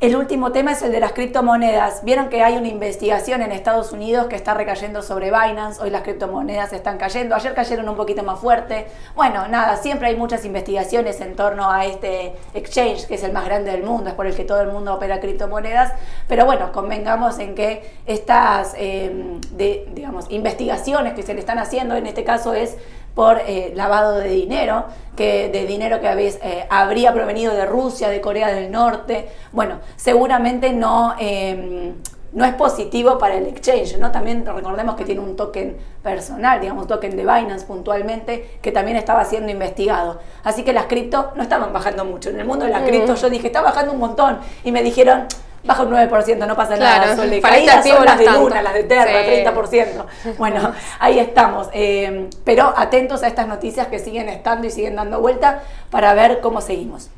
El 0.00 0.14
último 0.14 0.52
tema 0.52 0.70
es 0.70 0.82
el 0.82 0.92
de 0.92 1.00
las 1.00 1.10
criptomonedas. 1.10 2.04
Vieron 2.04 2.28
que 2.28 2.44
hay 2.44 2.56
una 2.56 2.68
investigación 2.68 3.42
en 3.42 3.50
Estados 3.50 3.90
Unidos 3.90 4.28
que 4.28 4.36
está 4.36 4.54
recayendo 4.54 5.02
sobre 5.02 5.32
Binance. 5.32 5.82
Hoy 5.82 5.90
las 5.90 6.02
criptomonedas 6.02 6.72
están 6.72 6.98
cayendo. 6.98 7.34
Ayer 7.34 7.52
cayeron 7.52 7.88
un 7.88 7.96
poquito 7.96 8.22
más 8.22 8.38
fuerte. 8.38 8.86
Bueno, 9.16 9.48
nada, 9.48 9.76
siempre 9.76 10.06
hay 10.06 10.14
muchas 10.14 10.44
investigaciones 10.44 11.20
en 11.20 11.34
torno 11.34 11.68
a 11.68 11.84
este 11.84 12.32
exchange, 12.54 13.08
que 13.08 13.16
es 13.16 13.24
el 13.24 13.32
más 13.32 13.44
grande 13.44 13.72
del 13.72 13.82
mundo, 13.82 14.10
es 14.10 14.14
por 14.14 14.28
el 14.28 14.36
que 14.36 14.44
todo 14.44 14.60
el 14.60 14.68
mundo 14.68 14.94
opera 14.94 15.18
criptomonedas. 15.18 15.92
Pero 16.28 16.44
bueno, 16.44 16.70
convengamos 16.70 17.40
en 17.40 17.56
que 17.56 17.96
estas, 18.06 18.74
eh, 18.76 19.40
digamos, 19.50 20.26
investigaciones 20.28 21.14
que 21.14 21.24
se 21.24 21.34
le 21.34 21.40
están 21.40 21.58
haciendo, 21.58 21.96
en 21.96 22.06
este 22.06 22.22
caso 22.22 22.54
es 22.54 22.76
por 23.18 23.42
eh, 23.44 23.72
lavado 23.74 24.14
de 24.14 24.28
dinero, 24.28 24.84
que, 25.16 25.48
de 25.48 25.66
dinero 25.66 26.00
que 26.00 26.06
habéis, 26.06 26.38
eh, 26.40 26.64
habría 26.70 27.12
provenido 27.12 27.52
de 27.52 27.66
Rusia, 27.66 28.10
de 28.10 28.20
Corea 28.20 28.46
del 28.46 28.70
Norte. 28.70 29.28
Bueno, 29.50 29.80
seguramente 29.96 30.72
no, 30.72 31.16
em, 31.18 31.94
no 32.32 32.44
es 32.44 32.54
positivo 32.54 33.18
para 33.18 33.34
el 33.34 33.48
exchange, 33.48 33.98
¿no? 33.98 34.12
También 34.12 34.46
recordemos 34.46 34.94
que 34.94 35.04
tiene 35.04 35.20
un 35.20 35.34
token 35.34 35.76
personal, 36.00 36.60
digamos, 36.60 36.82
un 36.82 36.88
token 36.88 37.16
de 37.16 37.22
Binance 37.24 37.66
puntualmente, 37.66 38.60
que 38.62 38.70
también 38.70 38.96
estaba 38.96 39.24
siendo 39.24 39.50
investigado. 39.50 40.20
Así 40.44 40.62
que 40.62 40.72
las 40.72 40.84
cripto 40.84 41.32
no 41.34 41.42
estaban 41.42 41.72
bajando 41.72 42.04
mucho. 42.04 42.30
En 42.30 42.38
el 42.38 42.46
mundo 42.46 42.66
de 42.66 42.70
las 42.70 42.84
cripto 42.84 43.16
yo 43.16 43.28
dije, 43.28 43.48
está 43.48 43.62
bajando 43.62 43.94
un 43.94 43.98
montón. 43.98 44.38
Y 44.62 44.70
me 44.70 44.84
dijeron, 44.84 45.26
baja 45.64 45.82
un 45.82 45.90
9%, 45.90 46.46
no 46.46 46.56
pasa 46.56 46.76
nada. 46.76 47.16
Sol 47.16 47.30
de 47.30 47.40
caída 47.40 47.82
son 47.82 48.04
las 48.04 48.18
de 48.18 48.30
Luna, 48.30 48.62
las 48.62 48.74
de 48.74 48.84
Terra, 48.84 49.52
30%. 49.52 50.04
Bueno, 50.38 50.72
ahí 51.00 51.18
estamos. 51.18 51.68
Eh, 51.72 52.28
pero 52.44 52.72
atentos 52.76 53.22
a 53.22 53.26
estas 53.26 53.46
noticias 53.46 53.88
que 53.88 53.98
siguen 53.98 54.28
estando 54.28 54.66
y 54.66 54.70
siguen 54.70 54.96
dando 54.96 55.20
vuelta 55.20 55.62
para 55.90 56.14
ver 56.14 56.40
cómo 56.40 56.60
seguimos. 56.60 57.10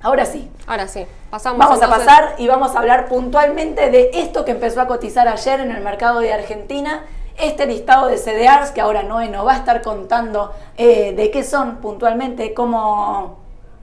Ahora 0.00 0.26
sí. 0.26 0.48
Ahora 0.66 0.86
sí. 0.86 1.06
Pasamos 1.30 1.58
vamos 1.58 1.82
a 1.82 1.88
pasar 1.88 2.34
y 2.38 2.46
vamos 2.46 2.74
a 2.74 2.78
hablar 2.78 3.08
puntualmente 3.08 3.90
de 3.90 4.10
esto 4.14 4.44
que 4.44 4.52
empezó 4.52 4.80
a 4.80 4.86
cotizar 4.86 5.26
ayer 5.28 5.60
en 5.60 5.72
el 5.72 5.82
mercado 5.82 6.20
de 6.20 6.32
Argentina. 6.32 7.04
Este 7.36 7.66
listado 7.66 8.08
de 8.08 8.16
CDRs 8.16 8.70
que 8.70 8.80
ahora 8.80 9.02
Noé 9.02 9.28
nos 9.28 9.46
va 9.46 9.52
a 9.52 9.56
estar 9.56 9.82
contando 9.82 10.52
eh, 10.76 11.12
de 11.12 11.30
qué 11.30 11.44
son 11.44 11.76
puntualmente, 11.76 12.54
cómo 12.54 13.38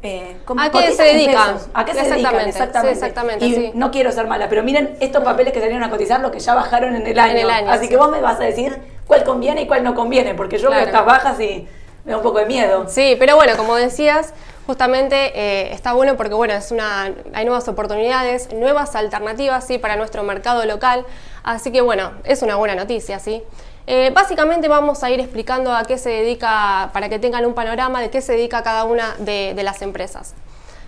eh, 0.06 0.38
¿A 0.58 0.70
qué 0.70 0.92
se 0.92 1.04
dedican? 1.04 1.58
¿A 1.74 1.86
qué 1.86 1.94
se 1.94 2.04
dedican? 2.04 2.40
Exactamente. 2.88 3.46
y 3.46 3.72
no 3.74 3.92
quiero 3.92 4.12
ser 4.12 4.28
mala, 4.28 4.48
pero 4.50 4.64
miren 4.64 4.96
estos 5.00 5.24
papeles 5.24 5.54
que 5.54 5.60
salieron 5.60 5.84
a 5.84 5.90
cotizar, 5.90 6.20
los 6.22 6.32
que 6.32 6.40
ya 6.40 6.54
bajaron 6.54 6.96
en 6.96 7.08
el 7.08 7.20
año. 7.20 7.48
Así 7.70 7.88
que 7.88 7.98
vos 7.98 8.10
me 8.10 8.22
vas 8.22 8.40
a 8.40 8.44
decir 8.44 8.80
cuál 9.08 9.24
conviene 9.24 9.64
y 9.64 9.68
cuál 9.68 9.84
no 9.84 9.96
conviene, 9.96 10.36
porque 10.36 10.58
yo 10.58 10.70
veo 10.70 10.80
estas 10.80 11.06
bajas 11.06 11.40
y 11.40 11.68
me 12.04 12.12
da 12.12 12.18
un 12.18 12.24
poco 12.24 12.40
de 12.40 12.46
miedo. 12.46 12.86
Sí, 12.88 13.16
pero 13.18 13.36
bueno, 13.36 13.58
como 13.58 13.76
decías, 13.76 14.34
justamente 14.68 15.32
eh, 15.36 15.74
está 15.74 15.94
bueno 15.94 16.16
porque 16.18 16.34
bueno, 16.34 16.54
es 16.54 16.72
una, 16.72 17.12
hay 17.34 17.46
nuevas 17.46 17.68
oportunidades, 17.68 18.54
nuevas 18.54 18.96
alternativas 18.96 19.66
¿sí? 19.66 19.78
para 19.78 19.96
nuestro 19.96 20.24
mercado 20.24 20.66
local. 20.66 21.06
Así 21.44 21.72
que 21.72 21.82
bueno, 21.82 22.12
es 22.24 22.42
una 22.42 22.56
buena 22.56 22.76
noticia, 22.76 23.20
¿sí? 23.20 23.44
Eh, 23.88 24.12
básicamente 24.15 24.68
vamos 24.68 25.04
a 25.04 25.12
ir 25.12 25.20
explicando 25.20 25.72
a 25.72 25.84
qué 25.84 25.98
se 25.98 26.10
dedica, 26.10 26.89
para 26.92 27.08
que 27.08 27.20
tengan 27.20 27.46
un 27.46 27.54
panorama 27.54 28.01
de 28.01 28.10
qué 28.10 28.22
se 28.22 28.34
dedica 28.34 28.63
cada 28.63 28.84
una 28.86 29.15
de, 29.20 29.54
las 29.63 29.82
empresas. 29.82 30.34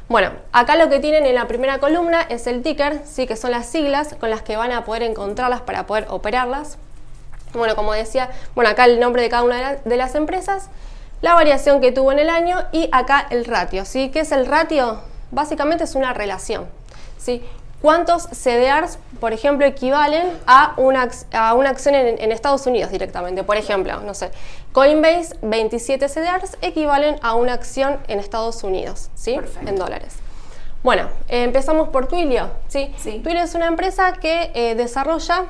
Bueno, 0.10 0.32
acá 0.51 0.75
lo 0.77 0.89
que 0.89 1.00
tienen 1.00 1.25
en 1.25 1.36
la 1.36 1.48
primera 1.48 1.80
columna 1.80 2.22
es 2.22 2.48
el 2.48 2.63
ticker, 2.63 3.01
sí 3.06 3.27
que 3.27 3.36
son 3.36 3.51
las 3.51 3.68
siglas 3.68 4.16
con 4.20 4.30
las 4.30 4.42
que 4.42 4.58
van 4.58 4.72
a 4.72 4.84
poder 4.84 5.04
encontrarlas 5.04 5.62
para 5.62 5.86
poder 5.86 6.08
operarlas. 6.10 6.77
Bueno, 7.54 7.75
como 7.75 7.94
decía, 7.94 8.32
bueno, 8.56 8.72
acá 8.72 8.86
el 8.86 9.00
nombre 9.00 9.22
de 9.22 9.30
cada 9.30 9.44
una 9.44 9.75
de, 9.75 9.98
las 9.98 10.16
empresas, 10.16 10.70
la 11.22 11.34
variación 11.34 11.82
que 11.82 11.92
tuvo 11.92 12.12
en 12.12 12.20
el 12.20 12.30
año 12.30 12.58
y 12.72 12.89
acá 12.92 13.27
el 13.30 13.46
ratio, 13.46 13.86
¿sí? 13.86 14.10
¿Qué 14.10 14.22
es 14.22 14.32
el 14.32 14.46
ratio? 14.46 15.01
Básicamente 15.32 15.84
es 15.84 15.96
una 15.96 16.13
relación, 16.13 16.66
¿sí? 17.18 17.44
Cuántos 17.82 18.24
CDRs, 18.30 19.00
por 19.20 19.34
ejemplo, 19.34 19.66
equivalen 19.66 20.32
a 20.46 20.74
una, 20.78 21.10
a 21.32 21.54
una 21.54 21.70
acción 21.70 21.96
en, 21.96 22.32
Estados 22.32 22.66
Unidos 22.66 22.92
directamente. 22.92 23.44
Por 23.44 23.58
ejemplo, 23.58 24.02
no 24.02 24.14
sé, 24.14 24.32
Coinbase, 24.72 25.36
27 25.42 26.08
CDRs 26.10 26.58
equivalen 26.62 27.18
a 27.22 27.36
una 27.36 27.54
acción 27.54 27.98
en 28.08 28.20
Estados 28.20 28.64
Unidos, 28.64 29.10
¿sí? 29.16 29.38
En 29.66 29.76
dólares. 29.76 30.16
Bueno, 30.84 31.10
empezamos 31.28 31.90
por 31.90 32.08
Twilio, 32.08 32.50
¿sí? 32.68 32.94
Twilio 33.24 33.44
es 33.44 33.56
una 33.56 33.68
empresa 33.68 34.14
que 34.14 34.52
eh, 34.54 34.76
desarrolla 34.76 35.46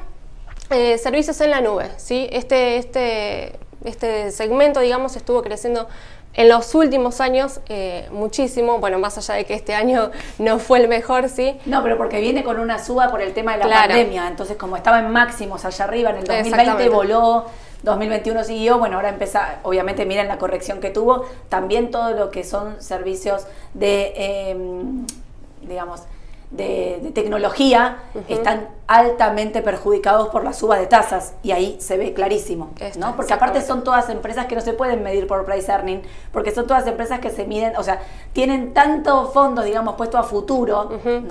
eh, 0.70 0.98
servicios 0.98 1.40
en 1.42 1.52
la 1.52 1.62
nube, 1.62 1.92
¿sí? 1.98 2.28
Este, 2.32 2.78
este, 2.78 3.60
este 3.84 4.32
segmento, 4.32 4.80
digamos, 4.80 5.16
estuvo 5.16 5.42
creciendo 5.42 5.88
en 6.34 6.50
los 6.50 6.76
últimos 6.76 7.20
años, 7.20 7.62
eh, 7.68 8.08
muchísimo, 8.12 8.80
bueno, 8.80 9.00
más 9.00 9.18
allá 9.18 9.36
de 9.36 9.46
que 9.46 9.56
este 9.56 9.74
año 9.74 10.12
no 10.38 10.60
fue 10.60 10.80
el 10.80 10.88
mejor, 10.88 11.30
sí. 11.30 11.58
No, 11.66 11.82
pero 11.84 11.98
porque 11.98 12.22
viene 12.22 12.44
con 12.44 12.60
una 12.60 12.84
suba 12.84 13.10
por 13.10 13.22
el 13.22 13.34
tema 13.34 13.58
de 13.58 13.66
la 13.66 13.88
pandemia, 13.88 14.28
entonces 14.28 14.58
como 14.58 14.78
estaba 14.78 15.00
en 15.00 15.10
máximos 15.10 15.66
allá 15.66 15.86
arriba, 15.86 16.12
en 16.12 16.18
el 16.18 16.24
2020 16.26 16.90
voló, 16.90 17.46
2021 17.84 18.44
siguió, 18.44 18.80
bueno, 18.80 18.98
ahora 18.98 19.10
empieza, 19.10 19.60
obviamente 19.64 20.06
miren 20.06 20.28
la 20.28 20.38
corrección 20.38 20.80
que 20.80 20.90
tuvo, 20.90 21.26
también 21.50 21.92
todo 21.92 22.12
lo 22.12 22.32
que 22.32 22.44
son 22.44 22.82
servicios 22.82 23.48
de, 23.74 24.14
em, 24.52 25.06
digamos, 25.62 26.02
de, 26.51 27.12
tecnología 27.13 27.98
están 28.30 28.70
altamente 28.88 29.62
perjudicados 29.62 30.30
por 30.30 30.46
la 30.46 30.54
suba 30.54 30.80
de 30.80 30.88
tasas 30.88 31.34
y 31.44 31.51
ahí 31.51 31.77
se 31.80 31.98
ve 31.98 32.13
clarísimo, 32.13 32.72
¿no? 32.98 33.16
Porque 33.16 33.34
aparte 33.34 33.62
son 33.62 33.84
todas 33.84 34.10
empresas 34.10 34.46
que 34.46 34.56
no 34.56 34.62
se 34.62 34.74
pueden 34.74 35.04
medir 35.04 35.27
por 35.27 35.44
price 35.46 35.70
earning, 35.70 36.01
porque 36.32 36.51
son 36.51 36.66
todas 36.66 36.88
empresas 36.88 37.20
que 37.20 37.30
se 37.30 37.46
miden, 37.46 37.75
o 37.75 37.84
sea, 37.84 38.00
tienen 38.32 38.74
tanto 38.74 39.30
fondos, 39.32 39.66
digamos, 39.66 39.96
puesto 39.96 40.18
a 40.18 40.24
futuro, 40.24 40.89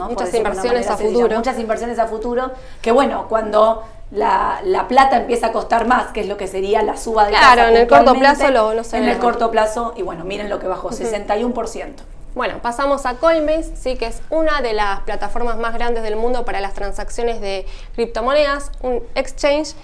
Muchas 0.09 0.35
inversiones 0.35 0.89
a 0.91 0.97
futuro. 0.97 1.37
muchas 1.37 1.59
inversiones 1.59 1.99
a 1.99 2.07
futuro, 2.07 2.51
que 2.83 2.93
bueno, 2.93 3.27
cuando 3.29 3.85
la, 4.11 4.85
plata 4.89 5.17
empieza 5.17 5.47
a 5.47 5.53
costar 5.53 5.87
más, 5.87 6.13
que 6.13 6.21
es 6.21 6.29
lo 6.29 6.37
que 6.37 6.47
sería 6.47 6.83
la 6.83 6.97
suba 6.97 7.25
de 7.25 7.31
Claro, 7.31 7.69
en 7.69 7.77
el 7.77 7.87
corto 7.87 8.15
plazo 8.15 8.51
lo, 8.51 8.75
no 8.75 8.83
En 8.93 9.05
el 9.05 9.19
corto 9.19 9.51
plazo, 9.51 9.95
y 9.97 10.03
bueno, 10.03 10.25
miren 10.25 10.51
lo 10.51 10.59
que 10.59 10.69
bajó, 10.69 10.91
61%. 10.91 12.16
Bueno, 12.37 12.59
pasamos 12.61 13.07
a 13.07 13.15
Coinbase, 13.15 13.75
sí, 13.77 13.97
que 13.97 14.05
es 14.05 14.21
una 14.29 14.61
de 14.61 14.75
las 14.75 15.01
plataformas 15.01 15.57
más 15.57 15.73
grandes 15.73 16.03
del 16.03 16.17
mundo 16.17 16.45
para 16.45 16.61
las 16.61 16.75
transacciones 16.75 17.41
de 17.41 17.65
criptomonedas, 17.95 18.73
un 18.83 19.03
exchange. 19.15 19.75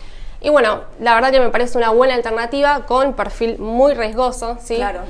Y 0.43 0.51
bueno, 0.51 0.83
la 1.01 1.15
verdad 1.15 1.31
que 1.31 1.41
me 1.41 1.49
parece 1.49 1.79
una 1.79 1.89
buena 1.89 2.13
alternativa 2.13 2.85
con 2.85 3.15
perfil 3.15 3.59
muy 3.59 3.95
riesgoso, 3.95 4.59
¿sí? 4.63 4.77
Claro. 4.77 5.01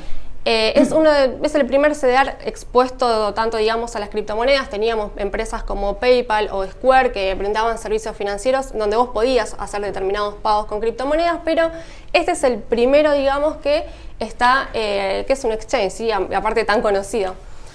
Eh, 0.45 0.73
es, 0.75 0.91
uno 0.91 1.09
es 1.13 1.55
el 1.55 1.67
primer 1.67 1.95
CDR 1.95 2.35
expuesto 2.45 3.33
tanto, 3.33 3.59
digamos, 3.59 3.95
a 3.95 4.01
las 4.01 4.09
criptomonedas. 4.09 4.69
Teníamos 4.69 5.13
empresas 5.17 5.63
como 5.63 5.99
PayPal 5.99 6.49
o 6.51 6.67
Square 6.67 7.13
que 7.13 7.33
brindaban 7.35 7.79
servicios 7.79 8.17
financieros 8.17 8.77
donde 8.77 8.97
vos 8.97 9.11
podías 9.11 9.55
hacer 9.59 9.83
determinados 9.83 10.35
pagos 10.35 10.67
con 10.67 10.81
criptomonedas, 10.81 11.39
pero 11.45 11.71
este 12.13 12.33
es 12.33 12.43
el 12.43 12.59
primero, 12.59 13.13
digamos, 13.13 13.59
que 13.59 13.85
está, 14.19 14.69
eh, 14.75 15.25
que 15.29 15.33
es 15.33 15.45
un 15.45 15.53
exchange, 15.53 15.93
¿sí? 15.93 16.11
aparte 16.11 16.65
tan 16.65 16.83
conocido. 16.83 17.35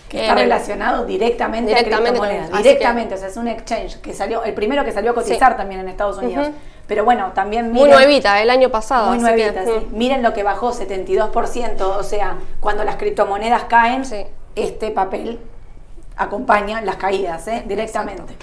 Que 0.09 0.21
está 0.21 0.35
relacionado 0.35 1.05
directamente, 1.05 1.73
a 1.73 1.83
criptomonedas. 1.83 2.51
directamente, 2.51 3.15
o 3.15 3.17
sea, 3.17 3.27
es 3.27 3.37
un 3.37 3.47
exchange 3.47 3.99
que 3.99 4.13
salió, 4.13 4.43
el 4.43 4.53
primero 4.53 4.83
que 4.85 4.91
salió 4.91 5.11
a 5.11 5.13
cotizar 5.13 5.57
también 5.57 5.81
en 5.81 5.89
Estados 5.89 6.17
Unidos. 6.17 6.49
Pero 6.87 7.03
bueno, 7.03 7.31
también 7.33 7.71
Muy 7.71 7.89
nuevita, 7.89 8.41
el 8.41 8.49
año 8.49 8.69
pasado. 8.69 9.09
Muy 9.09 9.19
nuevita, 9.19 9.65
sí. 9.65 9.87
Miren 9.91 10.23
lo 10.23 10.33
que 10.33 10.43
bajó, 10.43 10.71
72%. 10.71 11.81
O 11.81 12.03
sea, 12.03 12.37
cuando 12.59 12.83
las 12.83 12.95
criptomonedas 12.95 13.65
caen, 13.65 14.03
este 14.55 14.91
papel 14.91 15.39
acompaña 16.15 16.81
las 16.81 16.95
caídas, 16.95 17.47
¿eh? 17.47 17.63
directamente. 17.65 18.35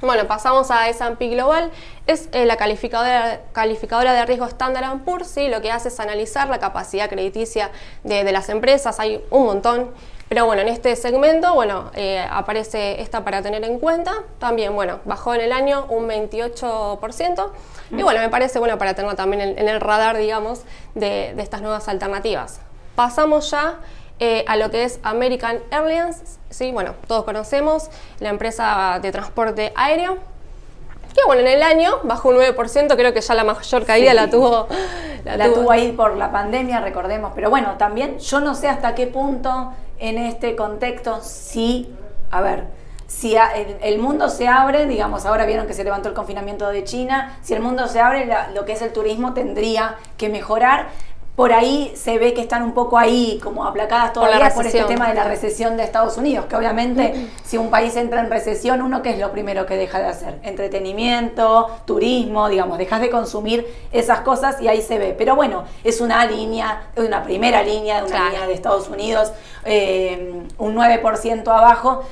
Bueno, 0.00 0.26
pasamos 0.26 0.70
a 0.70 0.88
S&P 0.88 1.28
Global. 1.28 1.70
Es 2.06 2.28
eh, 2.32 2.46
la 2.46 2.56
calificadora, 2.56 3.40
calificadora 3.52 4.12
de 4.12 4.26
riesgo 4.26 4.46
Standard 4.46 5.00
Poor's, 5.04 5.26
¿sí? 5.26 5.48
lo 5.48 5.60
que 5.60 5.72
hace 5.72 5.88
es 5.88 5.98
analizar 5.98 6.48
la 6.48 6.58
capacidad 6.58 7.08
crediticia 7.08 7.70
de, 8.04 8.22
de 8.22 8.32
las 8.32 8.48
empresas. 8.48 9.00
Hay 9.00 9.24
un 9.30 9.44
montón. 9.44 9.90
Pero 10.28 10.44
bueno, 10.44 10.62
en 10.62 10.68
este 10.68 10.96
segmento, 10.96 11.54
bueno, 11.54 11.92
eh, 11.94 12.24
aparece 12.28 13.00
esta 13.00 13.22
para 13.22 13.42
tener 13.42 13.62
en 13.64 13.78
cuenta. 13.78 14.12
También, 14.40 14.74
bueno, 14.74 14.98
bajó 15.04 15.34
en 15.34 15.40
el 15.40 15.52
año 15.52 15.86
un 15.88 16.08
28%. 16.08 17.50
Y 17.92 18.02
bueno, 18.02 18.20
me 18.20 18.28
parece 18.28 18.58
bueno 18.58 18.76
para 18.76 18.94
tenerlo 18.94 19.14
también 19.16 19.56
en, 19.56 19.68
el 19.68 19.80
radar, 19.80 20.16
digamos, 20.16 20.62
de, 20.96 21.30
estas 21.40 21.62
nuevas 21.62 21.86
alternativas. 21.88 22.60
Pasamos 22.96 23.50
ya 23.52 23.76
eh, 24.18 24.44
a 24.48 24.56
lo 24.56 24.70
que 24.70 24.82
es 24.82 24.98
American 25.04 25.60
Airlines. 25.70 26.38
Sí, 26.50 26.72
bueno, 26.72 26.94
todos 27.06 27.24
conocemos 27.24 27.88
la 28.18 28.30
empresa 28.30 28.98
de 29.00 29.12
transporte 29.12 29.72
aéreo. 29.76 30.18
Que 31.16 31.24
bueno, 31.24 31.40
en 31.40 31.48
el 31.48 31.62
año 31.62 32.00
bajó 32.02 32.28
un 32.28 32.36
9%, 32.36 32.94
creo 32.94 33.14
que 33.14 33.22
ya 33.22 33.34
la 33.34 33.42
mayor 33.42 33.86
caída 33.86 34.12
la 34.12 34.28
tuvo. 34.28 34.68
La, 35.24 35.52
tuvo 35.52 35.72
ahí 35.72 35.92
por 35.92 36.14
la 36.14 36.30
pandemia, 36.30 36.80
recordemos. 36.80 37.32
Pero 37.34 37.48
bueno, 37.48 37.76
también 37.78 38.18
yo 38.18 38.40
no 38.40 38.54
sé 38.54 38.68
hasta 38.68 38.94
qué 38.94 39.06
punto 39.06 39.72
en 39.98 40.18
este 40.18 40.54
contexto 40.54 41.20
si, 41.22 41.90
a 42.30 42.42
ver, 42.42 42.64
si 43.06 43.34
el, 43.82 43.98
mundo 43.98 44.28
se 44.28 44.46
abre, 44.46 44.86
digamos, 44.86 45.24
ahora 45.24 45.46
vieron 45.46 45.66
que 45.66 45.72
se 45.72 45.84
levantó 45.84 46.08
el 46.08 46.14
confinamiento 46.14 46.68
de 46.68 46.84
China, 46.84 47.38
si 47.40 47.54
el 47.54 47.60
mundo 47.60 47.88
se 47.88 48.00
abre, 48.00 48.28
lo 48.54 48.64
que 48.64 48.72
es 48.72 48.82
el 48.82 48.92
turismo 48.92 49.32
tendría 49.32 49.96
que 50.18 50.28
mejorar, 50.28 50.88
por 51.36 51.52
ahí 51.52 51.92
se 51.94 52.18
ve 52.18 52.32
que 52.32 52.40
están 52.40 52.62
un 52.62 52.72
poco 52.72 52.96
ahí 52.96 53.38
como 53.44 53.66
aplacadas 53.66 54.14
todavía 54.14 54.48
por, 54.54 54.64
este 54.64 54.82
tema 54.84 55.08
de 55.08 55.14
la 55.14 55.24
recesión 55.24 55.76
de 55.76 55.84
Estados 55.84 56.16
Unidos, 56.16 56.46
que 56.46 56.56
obviamente 56.56 57.28
si 57.44 57.58
un 57.58 57.68
país 57.68 57.94
entra 57.96 58.22
en 58.22 58.30
recesión, 58.30 58.80
uno 58.80 59.02
qué 59.02 59.10
es 59.10 59.18
lo 59.18 59.30
primero 59.32 59.66
que 59.66 59.76
deja 59.76 59.98
de 59.98 60.06
hacer? 60.06 60.38
Entretenimiento, 60.42 61.68
turismo, 61.84 62.48
digamos, 62.48 62.78
dejas 62.78 63.02
de 63.02 63.10
consumir 63.10 63.66
esas 63.92 64.20
cosas 64.20 64.62
y 64.62 64.68
ahí 64.68 64.80
se 64.80 64.98
ve. 64.98 65.14
Pero 65.16 65.36
bueno, 65.36 65.64
es 65.84 66.00
una 66.00 66.24
línea, 66.24 66.86
una 66.96 67.22
primera 67.22 67.62
línea, 67.62 68.02
de 68.02 68.08
una 68.08 68.30
línea 68.30 68.46
de 68.46 68.54
Estados 68.54 68.88
Unidos, 68.88 69.30
eh, 69.66 70.42
un 70.56 70.74
9% 70.74 71.48
abajo. 71.48 72.02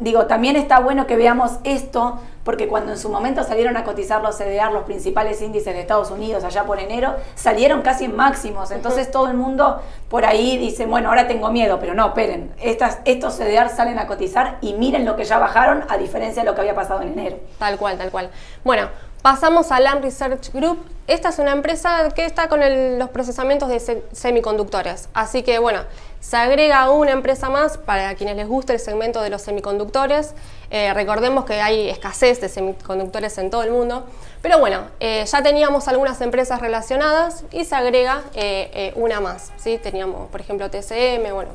Digo, 0.00 0.26
también 0.26 0.56
está 0.56 0.80
bueno 0.80 1.06
que 1.06 1.16
veamos 1.16 1.58
esto 1.64 2.18
porque 2.44 2.68
cuando 2.68 2.92
en 2.92 2.98
su 2.98 3.10
momento 3.10 3.44
salieron 3.44 3.76
a 3.76 3.84
cotizar 3.84 4.22
los 4.22 4.36
CDR, 4.38 4.72
los 4.72 4.84
principales 4.84 5.42
índices 5.42 5.74
de 5.74 5.80
Estados 5.80 6.10
Unidos, 6.10 6.42
allá 6.42 6.64
por 6.64 6.80
enero, 6.80 7.14
salieron 7.34 7.82
casi 7.82 8.06
en 8.06 8.16
máximos. 8.16 8.70
Entonces 8.70 9.10
todo 9.10 9.28
el 9.28 9.34
mundo 9.34 9.82
por 10.08 10.24
ahí 10.24 10.56
dice, 10.56 10.86
bueno, 10.86 11.10
ahora 11.10 11.28
tengo 11.28 11.50
miedo, 11.50 11.78
pero 11.78 11.94
no, 11.94 12.08
esperen, 12.08 12.50
estas, 12.60 13.00
estos 13.04 13.36
CDR 13.36 13.68
salen 13.68 13.98
a 13.98 14.06
cotizar 14.06 14.56
y 14.62 14.72
miren 14.72 15.04
lo 15.04 15.16
que 15.16 15.24
ya 15.24 15.38
bajaron 15.38 15.84
a 15.88 15.98
diferencia 15.98 16.42
de 16.42 16.48
lo 16.48 16.54
que 16.54 16.62
había 16.62 16.74
pasado 16.74 17.02
en 17.02 17.12
enero. 17.12 17.36
Tal 17.58 17.76
cual, 17.76 17.98
tal 17.98 18.10
cual. 18.10 18.30
Bueno, 18.64 18.88
Pasamos 19.22 19.70
a 19.70 19.80
Lam 19.80 20.00
Research 20.00 20.50
Group. 20.50 20.78
Esta 21.06 21.28
es 21.28 21.38
una 21.38 21.52
empresa 21.52 22.08
que 22.14 22.24
está 22.24 22.48
con 22.48 22.60
los 22.98 23.10
procesamientos 23.10 23.68
de 23.68 24.02
semiconductores. 24.12 25.10
Así 25.12 25.42
que 25.42 25.58
bueno, 25.58 25.82
se 26.20 26.38
agrega 26.38 26.88
una 26.90 27.10
empresa 27.10 27.50
más 27.50 27.76
para 27.76 28.14
quienes 28.14 28.36
les 28.36 28.48
guste 28.48 28.72
el 28.72 28.78
segmento 28.80 29.20
de 29.20 29.28
los 29.28 29.42
semiconductores. 29.42 30.32
Eh, 30.70 30.94
recordemos 30.94 31.44
que 31.44 31.60
hay 31.60 31.90
escasez 31.90 32.40
de 32.40 32.48
semiconductores 32.48 33.36
en 33.36 33.50
todo 33.50 33.62
el 33.62 33.72
mundo. 33.72 34.06
Pero 34.40 34.58
bueno, 34.58 34.84
eh, 35.00 35.26
ya 35.30 35.42
teníamos 35.42 35.86
algunas 35.88 36.18
empresas 36.22 36.62
relacionadas 36.62 37.44
y 37.52 37.66
se 37.66 37.74
agrega 37.74 38.22
eh, 38.32 38.94
una 38.96 39.20
más. 39.20 39.52
¿sí? 39.58 39.76
Teníamos, 39.76 40.30
por 40.30 40.40
ejemplo, 40.40 40.70
TCM, 40.70 41.30
bueno, 41.34 41.50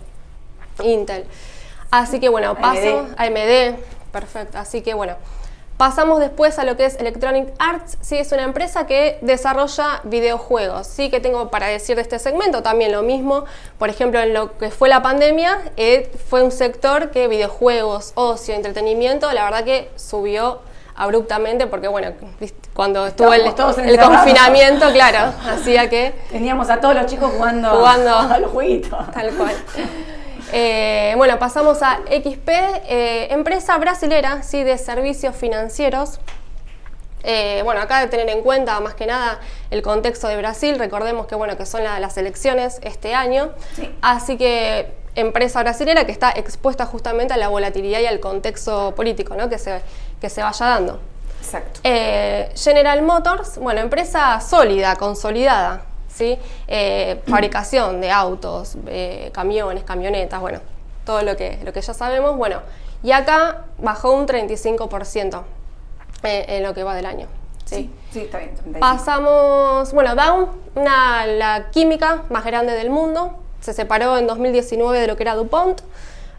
Intel. 0.83 1.25
Así 1.89 2.19
que 2.19 2.29
bueno, 2.29 2.53
paso 2.59 3.07
a 3.17 3.23
AMD. 3.23 3.79
Perfecto. 4.11 4.59
Así 4.59 4.81
que 4.81 4.93
bueno. 4.93 5.15
Pasamos 5.77 6.21
después 6.21 6.57
a 6.57 6.63
lo 6.63 6.77
que 6.77 6.85
es 6.85 6.95
Electronic 6.95 7.49
Arts, 7.59 7.97
sí, 7.99 8.17
es 8.17 8.31
una 8.31 8.43
empresa 8.43 8.87
que 8.87 9.17
desarrolla 9.21 9.99
videojuegos, 10.03 10.87
sí, 10.87 11.09
que 11.09 11.19
tengo 11.19 11.51
para 11.51 11.67
decir 11.67 11.97
de 11.97 12.01
este 12.01 12.17
segmento, 12.17 12.63
también 12.63 12.93
lo 12.93 13.01
mismo, 13.01 13.43
por 13.77 13.89
ejemplo, 13.89 14.21
en 14.21 14.33
lo 14.33 14.57
que 14.57 14.71
fue 14.71 14.87
la 14.87 15.01
pandemia, 15.01 15.57
eh, 15.75 16.09
fue 16.29 16.43
un 16.43 16.51
sector 16.51 17.11
que 17.11 17.27
videojuegos, 17.27 18.13
ocio, 18.15 18.55
entretenimiento, 18.55 19.29
la 19.33 19.43
verdad 19.43 19.65
que 19.65 19.91
subió 19.97 20.61
abruptamente 20.95 21.67
porque 21.67 21.89
bueno, 21.89 22.13
cuando 22.73 23.05
estuvo 23.05 23.33
el, 23.33 23.41
el 23.41 23.99
confinamiento, 23.99 24.93
claro, 24.93 25.33
hacía 25.45 25.89
que... 25.89 26.13
Teníamos 26.31 26.69
a 26.69 26.79
todos 26.79 26.95
los 26.95 27.05
chicos 27.07 27.31
jugando, 27.33 27.69
jugando 27.71 28.15
a 28.33 28.39
los 28.39 28.51
jueguitos. 28.51 29.11
Tal 29.11 29.33
cual. 29.33 29.55
Eh, 30.51 31.13
bueno, 31.17 31.39
pasamos 31.39 31.81
a 31.81 31.99
XP, 32.07 32.49
eh, 32.49 33.27
empresa 33.31 33.77
brasilera 33.77 34.43
¿sí? 34.43 34.63
de 34.63 34.77
servicios 34.77 35.35
financieros. 35.35 36.19
Eh, 37.23 37.61
bueno, 37.63 37.81
acá 37.81 38.01
de 38.01 38.07
tener 38.07 38.29
en 38.29 38.43
cuenta 38.43 38.79
más 38.79 38.93
que 38.93 39.07
nada 39.07 39.39
el 39.71 39.81
contexto 39.81 40.27
de 40.27 40.37
Brasil, 40.37 40.77
recordemos 40.77 41.25
que 41.25 41.33
bueno, 41.33 41.57
que 41.57 41.65
son 41.65 41.83
las 41.83 42.17
elecciones 42.17 42.79
este 42.83 43.15
año, 43.15 43.49
así 44.03 44.37
que 44.37 44.93
empresa 45.15 45.63
brasilera 45.63 46.05
que 46.05 46.11
está 46.11 46.29
expuesta 46.29 46.85
justamente 46.85 47.33
a 47.33 47.37
la 47.37 47.47
volatilidad 47.47 47.99
y 48.01 48.05
al 48.05 48.19
contexto 48.19 48.93
político 48.93 49.33
¿no? 49.33 49.49
que, 49.49 49.57
se, 49.57 49.81
que 50.21 50.29
se 50.29 50.43
vaya 50.43 50.67
dando. 50.67 50.99
Exacto. 51.41 51.79
General 51.83 53.01
Motors, 53.01 53.57
bueno, 53.57 53.81
empresa 53.81 54.39
sólida, 54.39 54.95
consolidada, 54.95 55.81
¿sí? 56.15 56.39
Eh, 56.67 57.21
fabricación 57.27 58.01
de 58.01 58.09
autos, 58.09 58.75
eh, 58.87 59.29
camiones, 59.33 59.83
camionetas, 59.83 60.39
bueno, 60.41 60.59
todo 61.05 61.21
lo 61.21 61.35
que, 61.37 61.59
lo 61.63 61.71
que 61.73 61.81
ya 61.81 61.93
sabemos. 61.93 62.35
Bueno, 62.37 62.61
y 63.03 63.11
acá 63.11 63.65
bajó 63.77 64.13
un 64.13 64.25
35% 64.25 65.43
en, 66.23 66.49
en 66.49 66.63
lo 66.63 66.73
que 66.73 66.83
va 66.83 66.95
del 66.95 67.05
año. 67.05 67.27
Sí, 67.65 67.89
sí, 68.11 68.21
está 68.21 68.37
bien. 68.39 68.51
Pasamos, 68.79 69.91
bueno, 69.93 70.15
Dow, 70.15 70.49
una, 70.75 71.25
la 71.25 71.65
química 71.71 72.23
más 72.29 72.45
grande 72.45 72.73
del 72.73 72.89
mundo, 72.89 73.37
se 73.59 73.73
separó 73.73 74.17
en 74.17 74.27
2019 74.27 74.99
de 74.99 75.07
lo 75.07 75.15
que 75.15 75.23
era 75.23 75.35
DuPont. 75.35 75.81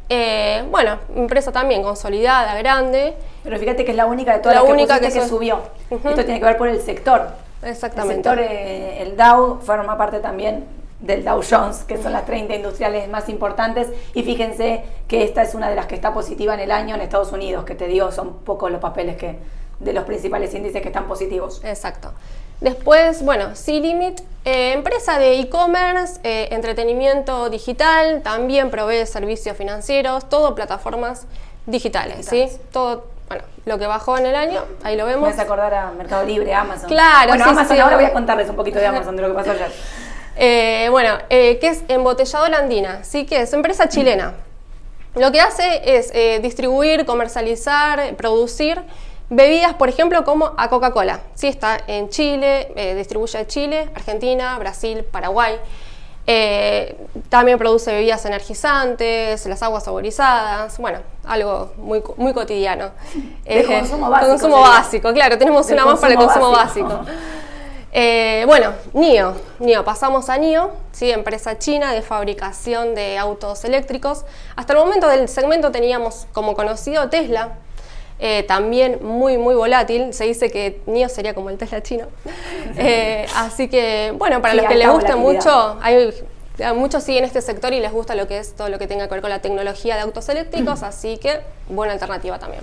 Eh, 0.09 0.64
bueno, 0.71 0.99
empresa 1.16 1.50
también 1.50 1.83
consolidada, 1.83 2.54
grande. 2.56 3.14
Pero 3.42 3.59
fíjate 3.59 3.85
que 3.85 3.90
es 3.90 3.97
la 3.97 4.06
única 4.06 4.35
de 4.35 4.38
todas 4.38 4.54
La 4.54 4.62
las 4.62 4.71
única 4.71 5.00
que, 5.00 5.09
que 5.09 5.14
que 5.14 5.21
su- 5.23 5.28
subió. 5.28 5.62
Esto 5.90 6.14
tiene 6.25 6.38
que 6.38 6.45
ver 6.45 6.56
por 6.56 6.68
el 6.68 6.80
sector. 6.80 7.28
Exactamente. 7.66 8.28
El 8.28 8.37
sector, 8.37 8.38
eh, 8.40 9.02
el 9.02 9.16
Dow, 9.16 9.61
forma 9.61 9.99
parte 9.99 10.20
también 10.20 10.64
del 11.00 11.25
Dow 11.25 11.42
Jones, 11.49 11.85
que 11.85 12.00
son 12.02 12.12
las 12.12 12.25
30 12.25 12.54
industriales 12.54 13.08
más 13.08 13.28
importantes. 13.28 13.88
Y 14.14 14.23
fíjense 14.23 14.85
que 15.08 15.25
esta 15.25 15.42
es 15.42 15.54
una 15.54 15.68
de 15.68 15.76
las 15.76 15.87
que 15.87 15.94
está 15.94 16.14
positiva 16.14 16.54
en 16.54 16.61
el 16.61 16.70
año 16.70 16.94
en 16.94 17.00
Estados 17.00 17.32
Unidos, 17.32 17.64
que 17.64 17.75
te 17.75 17.87
digo, 17.87 18.11
son 18.12 18.38
pocos 18.38 18.70
los 18.70 18.80
papeles 18.80 19.16
que 19.16 19.38
de 19.80 19.92
los 19.92 20.04
principales 20.04 20.54
índices 20.54 20.80
que 20.80 20.88
están 20.88 21.06
positivos. 21.06 21.61
Exacto. 21.64 22.12
Después, 22.61 23.23
bueno, 23.23 23.54
C-Limit, 23.54 24.20
eh, 24.46 24.73
empresa 24.73 25.18
de 25.18 25.38
e-commerce, 25.40 26.18
eh, 26.25 26.49
entretenimiento 26.52 27.50
digital, 27.50 28.23
también 28.23 28.70
provee 28.70 29.04
servicios 29.04 29.56
financieros, 29.56 30.28
todo 30.30 30.54
plataformas 30.54 31.26
digitales, 31.66 32.30
Digitales. 32.30 32.52
¿sí? 32.52 32.58
Todo, 32.73 33.04
bueno, 33.28 33.45
lo 33.64 33.78
que 33.78 33.87
bajó 33.87 34.16
en 34.18 34.26
el 34.26 34.37
año, 34.37 34.64
ahí 34.85 34.97
lo 34.97 35.04
Me 35.06 35.12
vemos. 35.12 35.28
hace 35.30 35.42
acordar 35.42 35.75
a 35.75 35.90
Mercado 35.92 36.25
Libre, 36.25 36.54
Amazon. 36.54 36.88
Claro, 36.88 37.28
Bueno, 37.28 37.45
sí, 37.45 37.50
Amazon, 37.50 37.76
sí, 37.76 37.80
ahora 37.80 37.97
sí. 37.97 38.02
voy 38.02 38.11
a 38.11 38.12
contarles 38.12 38.49
un 38.49 38.56
poquito 38.56 38.78
de 38.78 38.87
Amazon, 38.87 39.16
de 39.16 39.23
lo 39.23 39.28
que 39.28 39.35
pasó 39.35 39.50
ayer. 39.52 39.71
Eh, 40.38 40.88
bueno, 40.90 41.16
eh, 41.30 41.59
que 41.59 41.68
es 41.68 41.83
embotelladora 41.88 42.59
andina, 42.59 43.02
sí 43.04 43.25
que 43.25 43.40
es 43.40 43.52
empresa 43.54 43.88
chilena. 43.88 44.35
Lo 45.14 45.33
que 45.33 45.40
hace 45.40 45.97
es 45.97 46.11
eh, 46.12 46.40
distribuir, 46.42 47.06
comercializar, 47.06 48.14
producir 48.16 48.83
bebidas, 49.30 49.73
por 49.73 49.88
ejemplo, 49.88 50.25
como 50.25 50.52
a 50.59 50.68
Coca-Cola. 50.68 51.21
Sí, 51.35 51.49
está 51.49 51.78
en 51.87 52.11
Chile, 52.11 52.71
eh, 52.76 52.95
distribuye 52.95 53.38
a 53.38 53.47
Chile, 53.47 53.88
Argentina, 53.95 54.59
Brasil, 54.59 55.04
Paraguay. 55.04 55.56
Eh, 56.28 56.97
también 57.28 57.56
produce 57.56 57.92
bebidas 57.92 58.25
energizantes, 58.25 59.47
las 59.47 59.62
aguas 59.62 59.85
saborizadas, 59.85 60.76
bueno, 60.78 60.99
algo 61.25 61.73
muy, 61.76 62.02
muy 62.16 62.33
cotidiano. 62.33 62.90
De 63.45 63.64
consumo 63.64 64.11
básico 64.11 64.30
Consumo 64.30 64.56
sería. 64.56 64.71
básico, 64.71 65.12
claro, 65.12 65.38
tenemos 65.38 65.71
una 65.71 65.85
más 65.85 66.00
para 66.00 66.12
el 66.14 66.18
consumo 66.18 66.47
consumo 66.47 66.64
básico. 66.64 66.88
básico. 66.88 67.12
Eh, 67.92 68.45
bueno, 68.47 68.73
NIO, 68.92 69.35
NIO, 69.59 69.85
pasamos 69.85 70.28
a 70.28 70.37
NIO, 70.37 70.71
¿sí? 70.92 71.11
empresa 71.11 71.59
china 71.59 71.92
de 71.95 72.02
fabricación 72.02 72.95
de 72.95 73.16
autos 73.16 73.64
eléctricos. 73.64 74.25
Hasta 74.54 74.75
el 74.75 74.80
momento 74.80 75.09
del 75.09 75.28
segmento 75.28 75.71
teníamos 75.71 76.26
como 76.33 76.54
conocido 76.54 77.09
Tesla, 77.09 77.54
eh, 78.18 78.42
también 78.44 78.99
muy, 79.02 79.38
muy 79.38 79.54
volátil. 79.54 80.12
Se 80.14 80.25
dice 80.25 80.50
que 80.50 80.80
NIO 80.87 81.08
sería 81.08 81.35
como 81.35 81.50
el 81.50 81.58
Tesla 81.58 81.82
chino. 81.82 82.06
Eh, 82.78 83.26
así 83.37 83.68
que, 83.68 84.12
bueno, 84.18 84.42
para 84.42 84.52
Sí, 84.52 84.61
los 84.61 84.66
que 84.66 84.75
les 84.75 84.88
guste 84.88 85.14
volatilidad. 85.14 85.44
mucho, 85.44 85.78
hay, 85.80 86.12
a 86.62 86.75
muchos 86.75 87.02
siguen 87.04 87.25
este 87.25 87.40
sector 87.40 87.73
y 87.73 87.80
les 87.80 87.90
gusta 87.90 88.14
lo 88.14 88.28
que 88.28 88.38
es 88.38 88.54
todo 88.54 88.68
lo 88.68 88.78
que 88.78 88.87
tenga 88.87 89.06
que 89.08 89.14
ver 89.14 89.23
con 89.23 89.30
la 89.30 89.40
tecnología 89.40 89.94
de 89.94 90.02
autos 90.02 90.28
eléctricos, 90.28 90.82
así 90.82 91.16
que 91.16 91.40
buena 91.68 91.94
alternativa 91.94 92.38
también. 92.38 92.62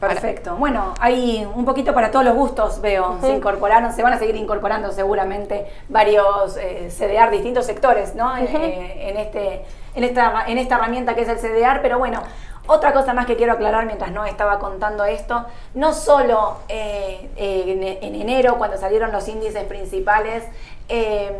Perfecto. 0.00 0.56
Bueno, 0.56 0.92
hay 1.00 1.46
un 1.54 1.64
poquito 1.64 1.94
para 1.94 2.10
todos 2.10 2.24
los 2.24 2.34
gustos, 2.34 2.80
veo. 2.80 3.18
Se 3.20 3.30
incorporaron, 3.30 3.92
se 3.92 4.02
van 4.02 4.12
a 4.12 4.18
seguir 4.18 4.36
incorporando 4.36 4.92
seguramente 4.92 5.66
varios 5.88 6.56
eh, 6.58 6.90
CDR, 6.90 7.30
distintos 7.30 7.64
sectores, 7.64 8.14
¿no? 8.14 8.36
Eh, 8.36 9.08
en, 9.08 9.16
este, 9.16 9.64
en, 9.94 10.04
esta, 10.04 10.44
en 10.46 10.58
esta 10.58 10.76
herramienta 10.76 11.14
que 11.14 11.22
es 11.22 11.28
el 11.28 11.38
CDR, 11.38 11.80
pero 11.80 11.98
bueno. 11.98 12.22
Otra 12.66 12.94
cosa 12.94 13.12
más 13.12 13.26
que 13.26 13.36
quiero 13.36 13.52
aclarar 13.52 13.84
mientras 13.84 14.10
no 14.10 14.24
estaba 14.24 14.58
contando 14.58 15.04
esto, 15.04 15.44
no 15.74 15.92
solo 15.92 16.58
eh, 16.68 17.30
eh, 17.36 17.64
en, 17.66 17.82
en 17.82 18.20
enero, 18.20 18.56
cuando 18.56 18.78
salieron 18.78 19.12
los 19.12 19.28
índices 19.28 19.64
principales 19.64 20.44
eh, 20.88 21.30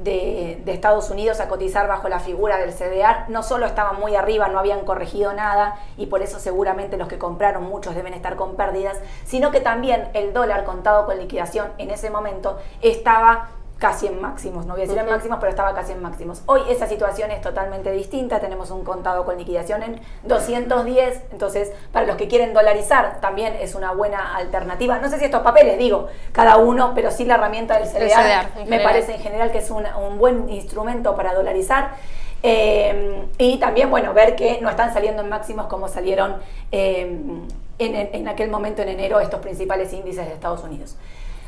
de, 0.00 0.60
de 0.64 0.72
Estados 0.72 1.10
Unidos 1.10 1.38
a 1.38 1.48
cotizar 1.48 1.86
bajo 1.86 2.08
la 2.08 2.18
figura 2.18 2.58
del 2.58 2.72
CDR, 2.72 3.28
no 3.28 3.44
solo 3.44 3.66
estaban 3.66 4.00
muy 4.00 4.16
arriba, 4.16 4.48
no 4.48 4.58
habían 4.58 4.84
corregido 4.84 5.32
nada 5.32 5.76
y 5.96 6.06
por 6.06 6.22
eso 6.22 6.40
seguramente 6.40 6.96
los 6.96 7.06
que 7.06 7.18
compraron 7.18 7.64
muchos 7.64 7.94
deben 7.94 8.14
estar 8.14 8.34
con 8.34 8.56
pérdidas, 8.56 8.98
sino 9.24 9.52
que 9.52 9.60
también 9.60 10.08
el 10.14 10.32
dólar 10.32 10.64
contado 10.64 11.06
con 11.06 11.18
liquidación 11.18 11.72
en 11.78 11.90
ese 11.90 12.10
momento 12.10 12.58
estaba 12.82 13.50
casi 13.78 14.06
en 14.06 14.20
máximos, 14.22 14.64
no 14.64 14.72
voy 14.72 14.82
a 14.82 14.86
decir 14.86 14.98
en 14.98 15.04
máximos, 15.06 15.36
pero 15.38 15.50
estaba 15.50 15.74
casi 15.74 15.92
en 15.92 16.00
máximos. 16.00 16.40
Hoy 16.46 16.62
esa 16.70 16.86
situación 16.86 17.30
es 17.30 17.42
totalmente 17.42 17.90
distinta, 17.92 18.40
tenemos 18.40 18.70
un 18.70 18.84
contado 18.84 19.24
con 19.26 19.36
liquidación 19.36 19.82
en 19.82 20.00
210, 20.24 21.20
entonces 21.32 21.72
para 21.92 22.06
los 22.06 22.16
que 22.16 22.26
quieren 22.26 22.54
dolarizar 22.54 23.20
también 23.20 23.54
es 23.60 23.74
una 23.74 23.92
buena 23.92 24.34
alternativa. 24.34 24.98
No 24.98 25.10
sé 25.10 25.18
si 25.18 25.26
estos 25.26 25.42
papeles, 25.42 25.78
digo, 25.78 26.08
cada 26.32 26.56
uno, 26.56 26.92
pero 26.94 27.10
sí 27.10 27.26
la 27.26 27.34
herramienta 27.34 27.74
del 27.78 27.86
en 28.54 28.68
me 28.70 28.76
parece 28.80 29.14
en 29.14 29.20
general 29.20 29.52
que 29.52 29.58
es 29.58 29.70
una- 29.70 29.98
un 29.98 30.16
buen 30.18 30.48
instrumento 30.48 31.14
para 31.14 31.34
dolarizar. 31.34 31.90
Eh, 32.42 33.24
y 33.38 33.58
también, 33.58 33.90
bueno, 33.90 34.14
ver 34.14 34.36
que 34.36 34.60
no 34.60 34.70
están 34.70 34.92
saliendo 34.92 35.22
en 35.22 35.28
máximos 35.28 35.66
como 35.66 35.88
salieron 35.88 36.36
eh, 36.72 37.18
en, 37.78 37.94
en 38.14 38.28
aquel 38.28 38.50
momento 38.50 38.82
en 38.82 38.88
enero 38.88 39.20
estos 39.20 39.40
principales 39.40 39.92
índices 39.92 40.26
de 40.26 40.32
Estados 40.32 40.62
Unidos. 40.62 40.96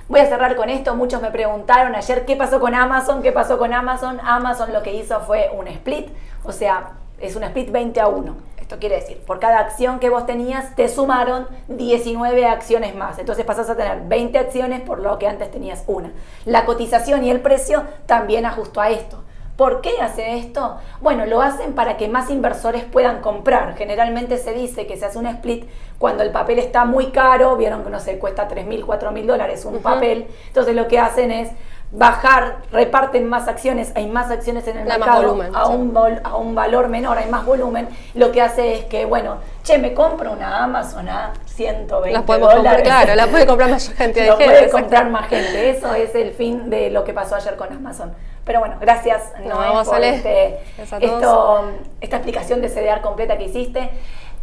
Voy 0.08 0.20
a 0.20 0.26
cerrar 0.26 0.56
con 0.56 0.70
esto. 0.70 0.94
Muchos 0.94 1.20
me 1.20 1.30
preguntaron 1.30 1.94
ayer 1.94 2.24
qué 2.24 2.34
pasó 2.34 2.60
con 2.60 2.74
Amazon, 2.74 3.22
qué 3.22 3.30
pasó 3.30 3.58
con 3.58 3.74
Amazon. 3.74 4.18
Amazon 4.24 4.72
lo 4.72 4.82
que 4.82 4.94
hizo 4.94 5.20
fue 5.20 5.50
un 5.52 5.68
split, 5.68 6.08
o 6.44 6.52
sea, 6.52 6.92
es 7.20 7.36
un 7.36 7.44
split 7.44 7.70
20 7.70 8.00
a 8.00 8.08
1. 8.08 8.34
Esto 8.58 8.78
quiere 8.78 8.96
decir, 8.96 9.18
por 9.18 9.38
cada 9.38 9.58
acción 9.58 9.98
que 9.98 10.08
vos 10.08 10.24
tenías, 10.24 10.74
te 10.76 10.88
sumaron 10.88 11.46
19 11.68 12.46
acciones 12.46 12.94
más. 12.94 13.18
Entonces 13.18 13.44
pasás 13.44 13.68
a 13.68 13.76
tener 13.76 14.00
20 14.06 14.38
acciones 14.38 14.80
por 14.80 14.98
lo 15.00 15.18
que 15.18 15.28
antes 15.28 15.50
tenías 15.50 15.84
una. 15.86 16.10
La 16.46 16.64
cotización 16.64 17.22
y 17.22 17.30
el 17.30 17.40
precio 17.40 17.84
también 18.06 18.46
ajustó 18.46 18.80
a 18.80 18.88
esto. 18.88 19.24
¿Por 19.58 19.80
qué 19.80 20.00
hace 20.00 20.36
esto? 20.38 20.76
Bueno, 21.00 21.26
lo 21.26 21.42
hacen 21.42 21.72
para 21.72 21.96
que 21.96 22.06
más 22.06 22.30
inversores 22.30 22.84
puedan 22.84 23.20
comprar. 23.20 23.74
Generalmente 23.76 24.38
se 24.38 24.52
dice 24.52 24.86
que 24.86 24.96
se 24.96 25.06
hace 25.06 25.18
un 25.18 25.26
split 25.26 25.64
cuando 25.98 26.22
el 26.22 26.30
papel 26.30 26.60
está 26.60 26.84
muy 26.84 27.06
caro, 27.06 27.56
vieron 27.56 27.82
que 27.82 27.90
no 27.90 27.98
sé, 27.98 28.20
cuesta 28.20 28.46
3 28.46 28.66
mil, 28.66 28.86
4 28.86 29.10
mil 29.10 29.26
dólares 29.26 29.64
un 29.64 29.80
papel. 29.80 30.28
Entonces 30.46 30.76
lo 30.76 30.86
que 30.86 31.00
hacen 31.00 31.32
es 31.32 31.50
bajar, 31.90 32.56
reparten 32.70 33.26
más 33.28 33.48
acciones, 33.48 33.92
hay 33.94 34.06
más 34.06 34.30
acciones 34.30 34.66
en 34.68 34.78
el 34.78 34.84
mercado 34.84 35.22
volumen, 35.22 35.56
a, 35.56 35.66
sí. 35.66 35.72
un 35.72 35.94
vol- 35.94 36.20
a 36.22 36.36
un 36.36 36.54
valor 36.54 36.88
menor, 36.88 37.16
hay 37.18 37.28
más 37.30 37.46
volumen. 37.46 37.88
Lo 38.14 38.30
que 38.30 38.42
hace 38.42 38.74
es 38.74 38.84
que, 38.84 39.06
bueno, 39.06 39.36
che, 39.62 39.78
me 39.78 39.94
compro 39.94 40.32
una 40.32 40.64
Amazon 40.64 41.08
a 41.08 41.32
120 41.46 42.12
Las 42.12 42.22
podemos 42.24 42.52
comprar, 42.52 42.76
dólares. 42.76 42.86
claro, 43.04 43.14
la 43.14 43.26
puede 43.28 43.46
comprar 43.46 43.70
más 43.70 43.88
gente. 43.96 44.26
Lo 44.26 44.36
puede 44.36 44.68
comprar 44.70 45.08
más 45.10 45.28
gente. 45.28 45.70
Eso 45.70 45.94
es 45.94 46.14
el 46.14 46.32
fin 46.32 46.68
de 46.68 46.90
lo 46.90 47.04
que 47.04 47.14
pasó 47.14 47.36
ayer 47.36 47.56
con 47.56 47.72
Amazon. 47.72 48.12
Pero 48.44 48.60
bueno, 48.60 48.76
gracias 48.80 49.32
No, 49.44 49.56
Noé, 49.56 49.68
vos, 49.70 49.88
por 49.88 50.02
este- 50.02 50.58
esto, 50.78 51.64
esta 52.00 52.16
explicación 52.16 52.62
de 52.62 52.68
CDR 52.68 53.00
completa 53.02 53.36
que 53.36 53.44
hiciste. 53.44 53.90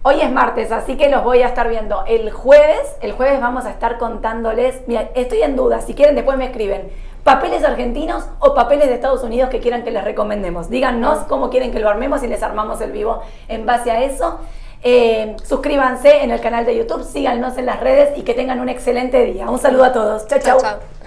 Hoy 0.07 0.21
es 0.21 0.31
martes, 0.31 0.71
así 0.71 0.97
que 0.97 1.09
los 1.09 1.23
voy 1.23 1.41
a 1.41 1.47
estar 1.47 1.67
viendo 1.67 2.03
el 2.05 2.29
jueves. 2.29 2.95
El 3.01 3.13
jueves 3.13 3.41
vamos 3.41 3.65
a 3.65 3.71
estar 3.71 3.97
contándoles. 3.97 4.83
Mira, 4.85 5.09
estoy 5.15 5.41
en 5.41 5.55
duda. 5.55 5.81
Si 5.81 5.95
quieren, 5.95 6.13
después 6.13 6.37
me 6.37 6.45
escriben. 6.45 6.91
¿Papeles 7.23 7.63
argentinos 7.63 8.23
o 8.37 8.53
papeles 8.53 8.87
de 8.87 8.93
Estados 8.93 9.23
Unidos 9.23 9.49
que 9.49 9.59
quieran 9.59 9.83
que 9.83 9.89
les 9.89 10.03
recomendemos? 10.03 10.69
Díganos 10.69 11.23
cómo 11.23 11.49
quieren 11.49 11.71
que 11.71 11.79
lo 11.79 11.89
armemos 11.89 12.21
y 12.21 12.27
les 12.27 12.43
armamos 12.43 12.81
el 12.81 12.91
vivo 12.91 13.23
en 13.47 13.65
base 13.65 13.89
a 13.89 14.03
eso. 14.03 14.41
Eh, 14.83 15.35
suscríbanse 15.43 16.23
en 16.23 16.29
el 16.29 16.39
canal 16.39 16.67
de 16.67 16.77
YouTube, 16.77 17.03
síganos 17.03 17.57
en 17.57 17.65
las 17.65 17.79
redes 17.79 18.15
y 18.15 18.21
que 18.21 18.35
tengan 18.35 18.59
un 18.59 18.69
excelente 18.69 19.25
día. 19.25 19.49
Un 19.49 19.57
saludo 19.57 19.85
a 19.85 19.91
todos. 19.91 20.27
Chao, 20.27 20.37
chao. 20.39 20.59
chau. 20.61 21.04